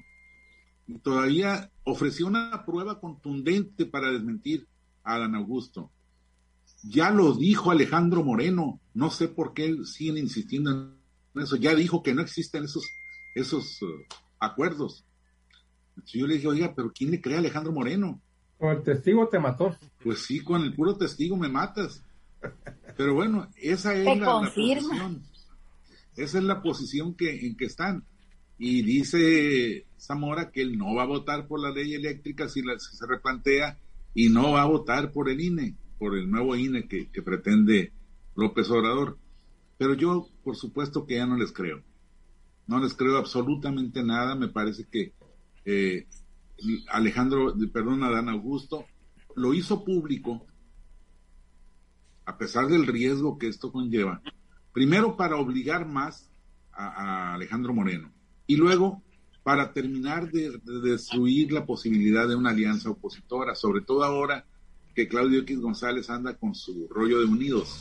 Y 0.86 0.98
todavía 0.98 1.70
ofreció 1.84 2.26
una 2.26 2.64
prueba 2.66 3.00
contundente 3.00 3.86
para 3.86 4.10
desmentir 4.10 4.66
a 5.02 5.14
Adán 5.14 5.34
Augusto. 5.34 5.90
Ya 6.82 7.10
lo 7.10 7.32
dijo 7.34 7.70
Alejandro 7.70 8.22
Moreno, 8.22 8.80
no 8.92 9.10
sé 9.10 9.28
por 9.28 9.54
qué 9.54 9.74
siguen 9.84 10.18
insistiendo 10.18 10.94
en 11.34 11.42
eso, 11.42 11.56
ya 11.56 11.74
dijo 11.74 12.02
que 12.02 12.14
no 12.14 12.20
existen 12.20 12.64
esos, 12.64 12.84
esos 13.34 13.80
uh, 13.82 13.86
acuerdos. 14.38 15.04
yo 16.06 16.26
le 16.26 16.34
dije, 16.34 16.48
oiga, 16.48 16.74
pero 16.74 16.92
¿quién 16.92 17.10
le 17.10 17.20
cree 17.22 17.36
a 17.36 17.38
Alejandro 17.38 17.72
Moreno? 17.72 18.20
Con 18.58 18.76
el 18.76 18.82
testigo 18.82 19.28
te 19.28 19.38
mató. 19.38 19.76
Pues 20.02 20.24
sí, 20.24 20.40
con 20.40 20.62
el 20.62 20.74
puro 20.74 20.96
testigo 20.96 21.36
me 21.36 21.48
matas. 21.48 22.02
Pero 22.96 23.14
bueno, 23.14 23.48
esa 23.56 23.94
es 23.94 24.04
la, 24.04 24.14
la 24.14 24.52
esa 26.16 26.38
es 26.38 26.44
la 26.44 26.62
posición 26.62 27.14
que, 27.14 27.46
en 27.46 27.56
que 27.56 27.64
están. 27.64 28.04
Y 28.58 28.82
dice 28.82 29.86
Zamora 29.98 30.50
que 30.50 30.62
él 30.62 30.78
no 30.78 30.94
va 30.94 31.02
a 31.02 31.06
votar 31.06 31.48
por 31.48 31.60
la 31.60 31.70
ley 31.70 31.94
eléctrica 31.94 32.48
si, 32.48 32.62
se 32.78 33.06
replantea 33.06 33.78
y 34.14 34.28
no 34.28 34.52
va 34.52 34.62
a 34.62 34.66
votar 34.66 35.10
por 35.10 35.28
el 35.28 35.40
INE, 35.40 35.74
por 35.98 36.16
el 36.16 36.30
nuevo 36.30 36.54
INE 36.54 36.86
que, 36.86 37.08
pretende 37.22 37.92
López 38.36 38.70
Obrador. 38.70 39.18
Pero 39.76 39.94
yo, 39.94 40.28
por 40.44 40.56
supuesto 40.56 41.04
que 41.04 41.16
ya 41.16 41.26
no 41.26 41.36
les 41.36 41.52
creo. 41.52 41.82
No 42.66 42.78
les 42.78 42.94
creo 42.94 43.16
absolutamente 43.16 44.04
nada. 44.04 44.36
Me 44.36 44.48
parece 44.48 44.86
que 44.90 45.12
eh, 45.64 46.06
Alejandro, 46.88 47.54
perdón, 47.72 48.02
Adán 48.04 48.28
Augusto, 48.28 48.84
lo 49.36 49.54
hizo 49.54 49.84
público, 49.84 50.46
a 52.24 52.38
pesar 52.38 52.66
del 52.68 52.86
riesgo 52.86 53.38
que 53.38 53.48
esto 53.48 53.70
conlleva, 53.70 54.22
Primero 54.74 55.16
para 55.16 55.36
obligar 55.36 55.86
más 55.86 56.28
a, 56.72 57.34
Alejandro 57.34 57.72
Moreno 57.72 58.12
y 58.44 58.56
luego 58.56 59.04
para 59.44 59.72
terminar 59.72 60.32
de, 60.32 60.58
destruir 60.82 61.52
la 61.52 61.64
posibilidad 61.64 62.26
de 62.26 62.34
una 62.34 62.50
alianza 62.50 62.90
opositora, 62.90 63.54
sobre 63.54 63.82
todo 63.82 64.02
ahora 64.02 64.44
que 64.92 65.06
Claudio 65.06 65.42
X 65.42 65.60
González 65.60 66.10
anda 66.10 66.36
con 66.36 66.56
su 66.56 66.88
rollo 66.88 67.20
de 67.20 67.26
unidos. 67.26 67.80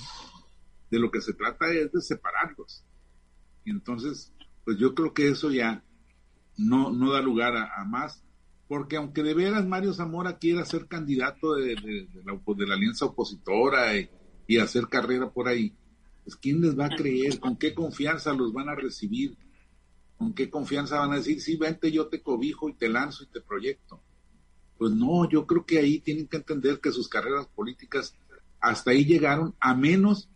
De 0.92 1.00
lo 1.00 1.10
que 1.10 1.22
se 1.22 1.34
trata 1.34 1.68
es 1.72 1.92
de 1.92 2.00
separarlos. 2.00 2.84
Y 3.66 3.72
entonces, 3.72 4.32
pues 4.64 4.78
yo 4.78 4.94
creo 4.94 5.16
que 5.16 5.30
eso 5.30 5.50
ya 5.50 5.84
no, 6.58 6.92
no 6.92 7.12
da 7.12 7.22
lugar 7.24 7.56
a, 7.56 7.84
más, 7.86 8.23
porque 8.74 8.98
aunque 8.98 9.22
de 9.22 9.36
veras 9.36 9.68
Mario 9.68 9.94
Zamora 9.94 10.40
quiera 10.40 10.66
ser 10.66 10.88
candidato 10.88 11.54
de, 11.54 11.76
la, 12.26 12.74
alianza 12.74 13.06
opositora 13.06 13.92
y 14.48 14.58
hacer 14.58 14.88
carrera 14.88 15.30
por 15.30 15.48
ahí, 15.48 15.76
pues 16.24 16.36
¿quién 16.36 16.60
les 16.60 16.76
va 16.76 16.88
a 16.88 16.96
creer? 16.96 17.40
¿Con 17.40 17.56
qué 17.56 17.76
confianza 17.76 18.34
los 18.34 18.52
van 18.52 18.70
a 18.70 18.76
recibir? 18.76 19.38
¿Con 20.18 20.34
qué 20.34 20.50
confianza 20.50 20.98
van 20.98 21.12
a 21.12 21.18
decir, 21.18 21.40
sí, 21.40 21.56
vente, 21.56 21.92
yo 21.92 22.08
te 22.08 22.24
cobijo 22.24 22.68
y 22.68 22.74
te 22.74 22.90
lanzo 22.90 23.24
y 23.24 23.28
te 23.28 23.42
proyecto? 23.42 24.02
Pues 24.80 24.92
no, 24.92 25.30
yo 25.30 25.46
creo 25.46 25.68
que 25.68 25.78
ahí 25.78 26.00
tienen 26.00 26.28
que 26.28 26.38
entender 26.38 26.80
que 26.80 26.92
sus 26.92 27.08
carreras 27.08 27.46
políticas 27.46 28.16
hasta 28.60 28.90
ahí 28.90 29.06
llegaron, 29.06 29.54
a 29.60 29.76
menos 29.76 30.32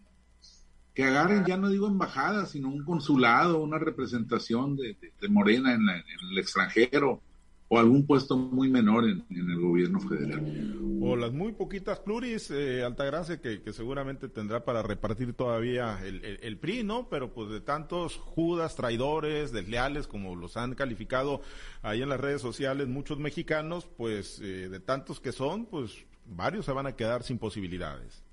que 0.93 1.06
agarren, 1.06 1.43
ya 1.43 1.58
no 1.58 1.69
digo 1.69 1.88
embajada, 1.88 2.45
sino 2.45 2.69
un 2.69 2.86
consulado, 2.86 3.58
una 3.58 3.80
representación 3.80 4.78
de, 4.78 4.95
Morena 5.28 5.73
en, 5.73 5.89
en 5.89 6.30
el 6.32 6.38
extranjero, 6.38 7.23
o 7.69 7.77
algún 7.77 8.06
puesto 8.06 8.38
muy 8.38 8.69
menor 8.69 9.03
en, 9.06 9.25
el 9.30 9.60
gobierno 9.60 9.99
federal. 9.99 10.80
O 11.01 11.15
las 11.15 11.34
muy 11.34 11.51
poquitas 11.51 11.99
pluris, 11.99 12.49
eh, 12.49 12.84
Altagracia, 12.84 13.41
que, 13.41 13.62
que, 13.62 13.73
seguramente 13.73 14.30
tendrá 14.30 14.63
para 14.63 14.82
repartir 14.84 15.34
todavía 15.34 15.99
el, 16.06 16.39
el, 16.41 16.58
PRI, 16.58 16.84
¿no? 16.84 17.10
Pero 17.10 17.34
pues 17.34 17.49
de 17.49 17.60
tantos 17.60 18.15
judas, 18.15 18.75
traidores, 18.75 19.51
desleales, 19.51 20.08
como 20.08 20.36
los 20.36 20.56
han 20.56 20.75
calificado 20.75 21.41
ahí 21.82 22.01
en 22.01 22.10
las 22.10 22.19
redes 22.19 22.41
sociales 22.41 22.88
muchos 22.88 23.19
mexicanos, 23.19 23.86
pues 23.97 24.39
eh, 24.39 24.69
de 24.69 24.80
tantos 24.80 25.19
que 25.19 25.34
son, 25.34 25.65
pues 25.65 26.06
varios 26.25 26.65
se 26.65 26.71
van 26.71 26.88
a 26.88 26.95
quedar 26.95 27.23
sin 27.23 27.38
posibilidades. 27.38 28.23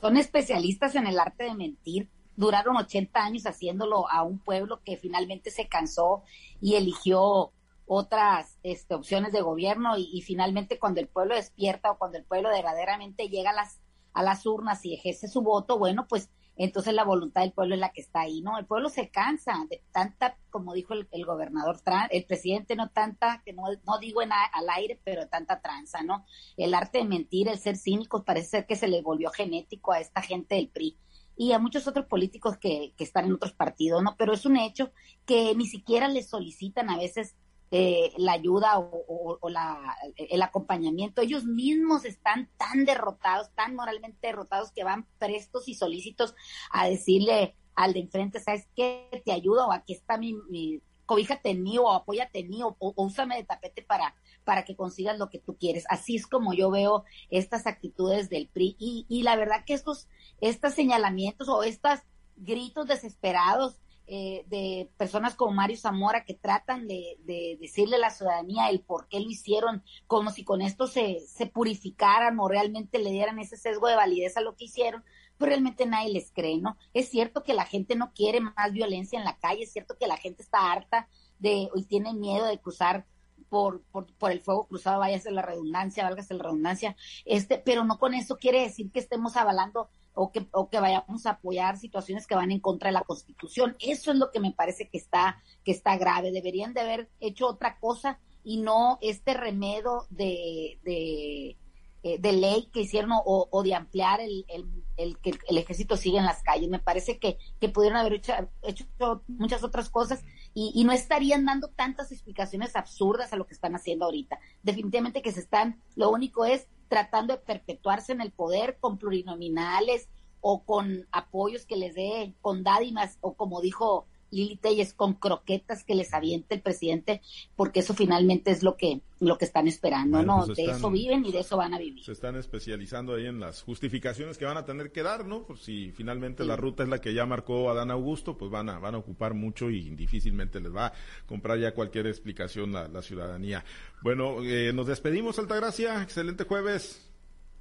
Son 0.00 0.16
especialistas 0.16 0.94
en 0.94 1.06
el 1.06 1.18
arte 1.18 1.44
de 1.44 1.54
mentir, 1.54 2.08
duraron 2.36 2.76
80 2.76 3.22
años 3.22 3.46
haciéndolo 3.46 4.08
a 4.08 4.22
un 4.22 4.38
pueblo 4.38 4.80
que 4.84 4.96
finalmente 4.96 5.50
se 5.50 5.68
cansó 5.68 6.22
y 6.60 6.74
eligió 6.74 7.52
otras 7.92 8.56
este, 8.62 8.94
opciones 8.94 9.32
de 9.32 9.40
gobierno 9.40 9.98
y, 9.98 10.22
finalmente 10.22 10.78
cuando 10.78 11.00
el 11.00 11.08
pueblo 11.08 11.34
despierta 11.34 11.90
o 11.90 11.98
cuando 11.98 12.18
el 12.18 12.24
pueblo 12.24 12.48
verdaderamente 12.48 13.28
llega 13.28 13.50
a 13.50 13.52
las, 13.52 13.80
a 14.12 14.22
las 14.22 14.46
urnas 14.46 14.86
y 14.86 14.94
ejerce 14.94 15.26
su 15.26 15.42
voto, 15.42 15.76
bueno, 15.76 16.06
pues 16.08 16.30
entonces 16.54 16.94
la 16.94 17.02
voluntad 17.02 17.40
del 17.40 17.50
pueblo 17.50 17.74
es 17.74 17.80
la 17.80 17.90
que 17.90 18.00
está 18.00 18.20
ahí, 18.20 18.42
¿no? 18.42 18.58
El 18.58 18.66
pueblo 18.66 18.90
se 18.90 19.10
cansa 19.10 19.54
de 19.68 19.82
tanta, 19.90 20.38
como 20.50 20.72
dijo 20.72 20.94
el, 20.94 21.26
gobernador 21.26 21.80
Trump, 21.80 22.06
el 22.12 22.24
presidente 22.26 22.76
no 22.76 22.90
tanta, 22.90 23.42
que 23.44 23.52
no, 23.52 23.64
no 23.84 23.98
digo 23.98 24.22
en 24.22 24.30
al 24.30 24.70
aire, 24.76 25.00
pero 25.02 25.26
tanta 25.26 25.60
tranza, 25.60 26.04
¿no? 26.04 26.24
El 26.56 26.74
arte 26.74 26.98
de 26.98 27.04
mentir, 27.06 27.48
el 27.48 27.58
ser 27.58 27.76
cínicos, 27.76 28.22
parece 28.22 28.50
ser 28.50 28.66
que 28.66 28.76
se 28.76 28.86
le 28.86 29.02
volvió 29.02 29.30
genético 29.30 29.90
a 29.90 29.98
esta 29.98 30.22
gente 30.22 30.54
del 30.54 30.68
PRI 30.68 30.96
y 31.36 31.54
a 31.54 31.58
muchos 31.58 31.88
otros 31.88 32.06
políticos 32.06 32.56
que, 32.56 32.94
que 32.96 33.02
están 33.02 33.24
en 33.24 33.32
otros 33.32 33.52
partidos, 33.52 34.00
¿no? 34.00 34.14
Pero 34.16 34.32
es 34.32 34.46
un 34.46 34.58
hecho 34.58 34.92
que 35.26 35.56
ni 35.56 35.66
siquiera 35.66 36.06
les 36.06 36.28
solicitan 36.28 36.88
a 36.88 36.96
veces 36.96 37.34
eh, 37.70 38.12
la 38.16 38.32
ayuda 38.32 38.78
o, 38.78 39.38
la, 39.48 39.96
el 40.16 40.42
acompañamiento. 40.42 41.22
Ellos 41.22 41.44
mismos 41.44 42.04
están 42.04 42.48
tan 42.56 42.84
derrotados, 42.84 43.50
tan 43.54 43.74
moralmente 43.74 44.26
derrotados 44.26 44.72
que 44.72 44.84
van 44.84 45.06
prestos 45.18 45.68
y 45.68 45.74
solícitos 45.74 46.34
a 46.70 46.88
decirle 46.88 47.54
al 47.74 47.92
de 47.92 48.00
enfrente, 48.00 48.40
¿sabes 48.40 48.66
qué? 48.74 49.22
Te 49.24 49.32
ayudo, 49.32 49.68
o 49.68 49.72
aquí 49.72 49.92
está 49.92 50.18
mi, 50.18 50.34
mi 50.50 50.82
cobíjate 51.10 51.50
en 51.50 51.64
mí 51.64 51.76
o 51.76 51.90
apóyate 51.90 52.38
en 52.38 52.50
mí 52.50 52.62
o, 52.62 52.76
úsame 52.96 53.36
de 53.36 53.42
tapete 53.42 53.82
para, 53.82 54.14
para 54.44 54.64
que 54.64 54.76
consigas 54.76 55.18
lo 55.18 55.28
que 55.28 55.38
tú 55.38 55.56
quieres. 55.56 55.84
Así 55.88 56.14
es 56.14 56.26
como 56.26 56.54
yo 56.54 56.70
veo 56.70 57.04
estas 57.30 57.66
actitudes 57.66 58.30
del 58.30 58.48
PRI 58.48 58.76
y, 58.78 59.06
y 59.08 59.22
la 59.22 59.34
verdad 59.34 59.64
que 59.64 59.74
estos, 59.74 60.08
estos 60.40 60.74
señalamientos 60.74 61.48
o 61.48 61.64
estos 61.64 62.00
gritos 62.36 62.86
desesperados 62.86 63.80
eh, 64.06 64.44
de 64.48 64.90
personas 64.96 65.34
como 65.36 65.52
Mario 65.52 65.76
Zamora 65.76 66.24
que 66.24 66.34
tratan 66.34 66.88
de, 66.88 67.16
de, 67.24 67.56
decirle 67.60 67.96
a 67.96 68.00
la 68.00 68.10
ciudadanía 68.10 68.68
el 68.68 68.80
por 68.80 69.06
qué 69.08 69.20
lo 69.20 69.30
hicieron, 69.30 69.84
como 70.06 70.30
si 70.30 70.42
con 70.44 70.62
esto 70.62 70.86
se, 70.86 71.20
se 71.20 71.46
purificaran 71.46 72.38
o 72.40 72.48
realmente 72.48 72.98
le 72.98 73.12
dieran 73.12 73.38
ese 73.38 73.56
sesgo 73.56 73.86
de 73.86 73.96
validez 73.96 74.36
a 74.36 74.40
lo 74.40 74.56
que 74.56 74.64
hicieron, 74.64 75.04
pero 75.38 75.50
realmente 75.50 75.86
nadie 75.86 76.12
les 76.12 76.32
cree, 76.32 76.58
¿no? 76.58 76.76
Es 76.92 77.08
cierto 77.08 77.42
que 77.42 77.54
la 77.54 77.64
gente 77.64 77.94
no 77.94 78.12
quiere 78.12 78.40
más 78.40 78.72
violencia 78.72 79.18
en 79.18 79.24
la 79.24 79.38
calle, 79.38 79.62
es 79.62 79.72
cierto 79.72 79.96
que 79.96 80.08
la 80.08 80.16
gente 80.16 80.42
está 80.42 80.72
harta 80.72 81.08
de 81.38 81.68
y 81.74 81.84
tiene 81.84 82.12
miedo 82.12 82.46
de 82.46 82.58
cruzar 82.58 83.06
por, 83.48 83.82
por, 83.90 84.30
el 84.30 84.40
fuego 84.40 84.66
cruzado, 84.66 85.02
ser 85.18 85.32
la 85.32 85.42
redundancia, 85.42 86.04
válgase 86.04 86.34
la 86.34 86.44
redundancia, 86.44 86.96
este, 87.24 87.58
pero 87.58 87.84
no 87.84 87.98
con 87.98 88.14
eso 88.14 88.38
quiere 88.38 88.62
decir 88.62 88.90
que 88.90 89.00
estemos 89.00 89.36
avalando 89.36 89.90
o 90.14 90.32
que, 90.32 90.46
o 90.52 90.68
que 90.68 90.80
vayamos 90.80 91.26
a 91.26 91.30
apoyar 91.30 91.78
situaciones 91.78 92.26
que 92.26 92.34
van 92.34 92.50
en 92.50 92.60
contra 92.60 92.88
de 92.88 92.94
la 92.94 93.02
Constitución. 93.02 93.76
Eso 93.78 94.12
es 94.12 94.18
lo 94.18 94.30
que 94.30 94.40
me 94.40 94.52
parece 94.52 94.88
que 94.88 94.98
está, 94.98 95.42
que 95.64 95.72
está 95.72 95.96
grave. 95.96 96.32
Deberían 96.32 96.74
de 96.74 96.80
haber 96.80 97.10
hecho 97.20 97.46
otra 97.46 97.78
cosa 97.78 98.18
y 98.42 98.58
no 98.58 98.98
este 99.02 99.34
remedo 99.34 100.06
de, 100.10 100.78
de, 100.82 101.56
eh, 102.02 102.32
ley 102.32 102.70
que 102.72 102.80
hicieron 102.80 103.12
o, 103.12 103.48
o 103.50 103.62
de 103.62 103.74
ampliar 103.74 104.20
el, 104.20 104.44
el, 104.48 104.66
el, 104.96 105.18
que 105.18 105.32
el 105.48 105.58
ejército 105.58 105.96
siga 105.96 106.18
en 106.18 106.26
las 106.26 106.42
calles. 106.42 106.68
Me 106.70 106.78
parece 106.78 107.18
que, 107.18 107.38
que 107.60 107.68
pudieron 107.68 107.98
haber 107.98 108.14
hecho, 108.14 108.32
hecho 108.62 108.86
muchas 109.28 109.62
otras 109.62 109.90
cosas 109.90 110.24
y, 110.54 110.72
y, 110.74 110.84
no 110.84 110.92
estarían 110.92 111.44
dando 111.44 111.68
tantas 111.68 112.10
explicaciones 112.10 112.74
absurdas 112.74 113.32
a 113.32 113.36
lo 113.36 113.46
que 113.46 113.54
están 113.54 113.74
haciendo 113.74 114.06
ahorita. 114.06 114.38
Definitivamente 114.62 115.22
que 115.22 115.32
se 115.32 115.40
están, 115.40 115.80
lo 115.94 116.10
único 116.10 116.44
es 116.44 116.66
tratando 116.90 117.34
de 117.34 117.40
perpetuarse 117.40 118.12
en 118.12 118.20
el 118.20 118.32
poder 118.32 118.76
con 118.80 118.98
plurinominales 118.98 120.08
o 120.40 120.64
con 120.64 121.06
apoyos 121.12 121.64
que 121.64 121.76
les 121.76 121.94
dé, 121.94 122.34
con 122.42 122.64
dádimas 122.64 123.16
o 123.20 123.34
como 123.34 123.60
dijo 123.60 124.06
Lili 124.30 124.56
Telles, 124.56 124.94
con 124.94 125.14
croquetas 125.14 125.84
que 125.84 125.94
les 125.94 126.14
aviente 126.14 126.54
el 126.54 126.62
presidente, 126.62 127.20
porque 127.56 127.80
eso 127.80 127.94
finalmente 127.94 128.50
es 128.50 128.62
lo 128.62 128.76
que, 128.76 129.00
lo 129.18 129.38
que 129.38 129.44
están 129.44 129.68
esperando, 129.68 130.18
bueno, 130.18 130.38
¿no? 130.38 130.46
Pues 130.46 130.56
de 130.56 130.64
eso 130.64 130.90
viven 130.90 131.24
y 131.24 131.32
de 131.32 131.40
eso 131.40 131.56
van 131.56 131.74
a 131.74 131.78
vivir. 131.78 132.02
Se 132.04 132.12
están 132.12 132.36
especializando 132.36 133.14
ahí 133.14 133.26
en 133.26 133.40
las 133.40 133.62
justificaciones 133.62 134.38
que 134.38 134.44
van 134.44 134.56
a 134.56 134.64
tener 134.64 134.92
que 134.92 135.02
dar, 135.02 135.26
¿no? 135.26 135.44
Por 135.44 135.58
si 135.58 135.92
finalmente 135.92 136.42
sí. 136.42 136.48
la 136.48 136.56
ruta 136.56 136.82
es 136.82 136.88
la 136.88 137.00
que 137.00 137.14
ya 137.14 137.26
marcó 137.26 137.70
Adán 137.70 137.90
Augusto, 137.90 138.36
pues 138.36 138.50
van 138.50 138.68
a, 138.68 138.78
van 138.78 138.94
a 138.94 138.98
ocupar 138.98 139.34
mucho 139.34 139.70
y 139.70 139.90
difícilmente 139.90 140.60
les 140.60 140.74
va 140.74 140.86
a 140.86 140.92
comprar 141.26 141.58
ya 141.58 141.74
cualquier 141.74 142.06
explicación 142.06 142.72
la, 142.72 142.88
la 142.88 143.02
ciudadanía. 143.02 143.64
Bueno, 144.02 144.42
eh, 144.42 144.72
nos 144.72 144.86
despedimos, 144.86 145.38
Altagracia. 145.38 146.02
Excelente 146.02 146.44
jueves. 146.44 147.09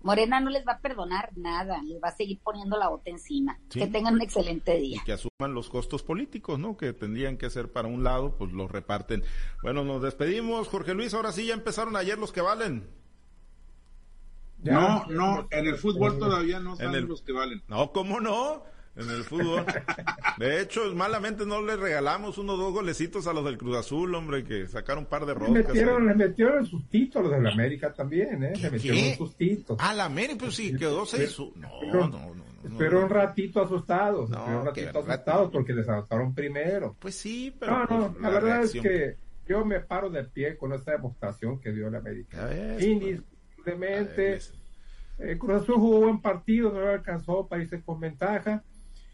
Morena 0.01 0.39
no 0.39 0.49
les 0.49 0.65
va 0.65 0.73
a 0.73 0.79
perdonar 0.79 1.31
nada, 1.35 1.81
les 1.83 2.01
va 2.01 2.09
a 2.09 2.15
seguir 2.15 2.39
poniendo 2.39 2.77
la 2.77 2.87
bota 2.87 3.09
encima. 3.09 3.59
Sí. 3.69 3.79
Que 3.79 3.87
tengan 3.87 4.15
un 4.15 4.21
excelente 4.21 4.77
día. 4.77 4.97
Y 5.01 5.03
que 5.03 5.13
asuman 5.13 5.53
los 5.53 5.69
costos 5.69 6.03
políticos, 6.03 6.57
¿no? 6.57 6.77
Que 6.77 6.93
tendrían 6.93 7.37
que 7.37 7.49
ser 7.49 7.71
para 7.71 7.87
un 7.87 8.03
lado, 8.03 8.35
pues 8.37 8.51
los 8.51 8.71
reparten. 8.71 9.23
Bueno, 9.61 9.83
nos 9.83 10.01
despedimos, 10.01 10.67
Jorge 10.67 10.93
Luis. 10.93 11.13
Ahora 11.13 11.31
sí, 11.31 11.45
ya 11.47 11.53
empezaron 11.53 11.95
ayer 11.95 12.17
los 12.17 12.31
que 12.31 12.41
valen. 12.41 12.87
Ya, 14.61 14.73
no, 14.73 15.05
no, 15.07 15.47
en 15.51 15.67
el 15.67 15.75
fútbol 15.75 16.19
todavía 16.19 16.59
no 16.59 16.75
saben 16.75 16.95
el, 16.95 17.05
los 17.05 17.21
que 17.21 17.31
valen. 17.31 17.63
No, 17.67 17.93
¿cómo 17.93 18.19
no? 18.19 18.63
En 18.95 19.09
el 19.09 19.23
fútbol. 19.23 19.65
De 20.37 20.61
hecho, 20.61 20.93
malamente 20.95 21.45
no 21.45 21.61
le 21.61 21.75
regalamos 21.75 22.37
unos 22.37 22.57
dos 22.57 22.73
golecitos 22.73 23.27
a 23.27 23.33
los 23.33 23.45
del 23.45 23.57
Cruz 23.57 23.77
Azul, 23.77 24.13
hombre, 24.15 24.43
que 24.43 24.67
sacaron 24.67 25.03
un 25.03 25.09
par 25.09 25.25
de 25.25 25.33
roscas. 25.33 25.53
Le 25.53 25.63
metieron, 25.63 26.07
le 26.07 26.15
metieron 26.15 26.59
el 26.59 26.65
sustito 26.65 27.19
a 27.19 27.21
los 27.23 27.31
de 27.31 27.41
la 27.41 27.51
América 27.51 27.93
también, 27.93 28.43
¿eh? 28.43 28.53
Le 28.59 28.71
metieron 28.71 29.03
un 29.03 29.15
sustito. 29.15 29.77
Ah, 29.79 29.93
la 29.93 30.05
América, 30.05 30.39
pues 30.39 30.55
sí, 30.55 30.75
quedó 30.75 31.05
seis. 31.05 31.37
No, 31.55 31.69
no, 31.93 32.07
no, 32.07 32.35
no. 32.35 32.49
Espero 32.61 33.03
un 33.03 33.09
ratito 33.09 33.61
asustados, 33.61 34.29
no, 34.29 34.59
un 34.59 34.65
ratito 34.65 34.99
asustados 34.99 35.49
porque 35.51 35.73
les 35.73 35.87
anotaron 35.87 36.33
primero. 36.33 36.95
Pues 36.99 37.15
sí, 37.15 37.55
pero. 37.57 37.85
No, 37.85 37.85
no, 37.85 38.15
la, 38.19 38.29
la 38.29 38.29
verdad 38.29 38.63
es 38.63 38.73
que 38.73 39.15
yo 39.47 39.63
me 39.63 39.79
paro 39.79 40.09
de 40.09 40.25
pie 40.25 40.57
con 40.57 40.73
esta 40.73 40.91
demostración 40.91 41.59
que 41.59 41.71
dio 41.71 41.89
la 41.89 41.99
América. 41.99 42.49
Indiscutiblemente. 42.79 44.39
Eh, 45.21 45.37
Cruz 45.37 45.63
Azul 45.63 45.75
jugó 45.75 45.99
buen 46.01 46.21
partido, 46.21 46.71
no 46.71 46.87
alcanzó 46.87 47.45
para 47.45 47.61
irse 47.61 47.81
con 47.81 47.99
ventaja 47.99 48.63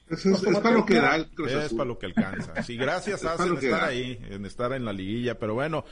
es, 0.09 0.25
es, 0.25 0.43
es, 0.43 0.59
para 0.59 0.71
lo 0.75 0.85
que 0.85 0.95
da 0.95 1.15
el 1.15 1.27
Cruz 1.29 1.51
Es 1.51 1.73
para 1.73 1.85
lo 1.85 1.97
que 1.97 2.05
alcanza. 2.05 2.61
Sí, 2.63 2.75
gracias 2.77 3.25
hacen 3.25 3.55
estar 3.55 3.71
da. 3.71 3.85
ahí, 3.87 4.19
en 4.29 4.45
estar 4.45 4.71
en 4.73 4.85
la 4.85 4.93
liguilla, 4.93 5.37
pero 5.39 5.55
bueno, 5.55 5.83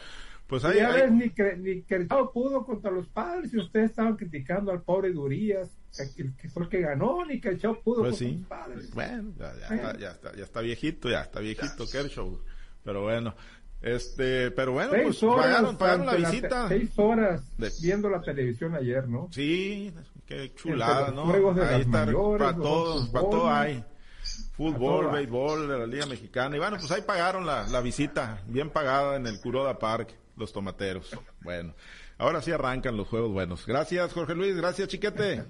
pues 0.47 0.63
ahí... 0.65 0.77
Ya 0.77 0.91
ves, 0.91 1.11
ni 1.11 1.29
que, 1.31 1.55
ni 1.57 1.81
que 1.81 1.95
el 1.95 2.07
Chavo 2.07 2.31
pudo 2.31 2.63
contra 2.65 2.91
los 2.91 3.07
padres 3.07 3.53
y 3.53 3.57
ustedes 3.57 3.89
estaban 3.89 4.15
criticando 4.15 4.71
al 4.71 4.83
pobre 4.83 5.11
Durías, 5.11 5.69
que, 6.15 6.31
que 6.35 6.49
fue 6.49 6.63
el 6.63 6.69
que 6.69 6.81
ganó, 6.81 7.25
ni 7.25 7.41
que 7.41 7.49
el 7.49 7.59
Chavo 7.59 7.81
pudo 7.81 8.01
pues 8.01 8.19
contra 8.19 8.27
sí. 8.27 8.37
los 8.37 8.47
padres. 8.47 8.93
Bueno, 8.93 9.33
ya, 9.37 9.53
ya, 9.55 9.75
Está, 9.75 9.97
ya, 9.97 10.11
está, 10.11 10.35
ya 10.35 10.43
está 10.43 10.61
viejito, 10.61 11.09
ya 11.09 11.21
está 11.21 11.39
viejito 11.39 11.87
Kershaw, 11.89 12.39
pero 12.83 13.03
bueno... 13.03 13.35
Este, 13.81 14.49
pero 14.51 14.71
bueno, 14.71 14.91
seis 14.93 15.03
pues 15.03 15.23
horas 15.23 15.45
pagaron, 15.45 15.77
pagaron 15.77 16.05
la 16.05 16.15
visita. 16.15 16.63
La 16.63 16.67
seis 16.69 16.91
horas 16.95 17.57
de... 17.57 17.69
viendo 17.81 18.09
la 18.09 18.21
televisión 18.21 18.73
ayer, 18.75 19.09
¿no? 19.09 19.27
Sí, 19.29 19.93
qué 20.25 20.53
chulada, 20.55 21.11
¿no? 21.11 21.29
Ahí 21.61 21.81
está, 21.81 22.05
para 22.05 22.55
todos, 22.55 23.09
para 23.09 23.29
todo 23.29 23.51
hay 23.51 23.83
fútbol, 24.55 25.11
béisbol 25.11 25.67
de 25.67 25.77
la 25.77 25.87
Liga 25.87 26.05
Mexicana. 26.05 26.55
Y 26.55 26.59
bueno, 26.59 26.77
pues 26.77 26.91
ahí 26.91 27.01
pagaron 27.01 27.45
la, 27.45 27.67
la 27.67 27.81
visita, 27.81 28.41
bien 28.47 28.69
pagada 28.69 29.15
en 29.15 29.27
el 29.27 29.39
Curoda 29.39 29.77
Park, 29.79 30.15
los 30.37 30.51
tomateros. 30.53 31.11
Bueno, 31.41 31.73
ahora 32.17 32.41
sí 32.41 32.51
arrancan 32.51 32.97
los 32.97 33.07
juegos 33.07 33.31
buenos. 33.31 33.65
Gracias, 33.65 34.13
Jorge 34.13 34.35
Luis, 34.35 34.55
gracias, 34.55 34.87
Chiquete. 34.87 35.43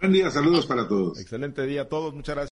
Buen 0.00 0.12
día, 0.12 0.30
saludos 0.30 0.66
para 0.66 0.86
todos. 0.86 1.18
Excelente 1.18 1.62
día 1.66 1.82
a 1.82 1.88
todos, 1.88 2.14
muchas 2.14 2.34
gracias. 2.36 2.42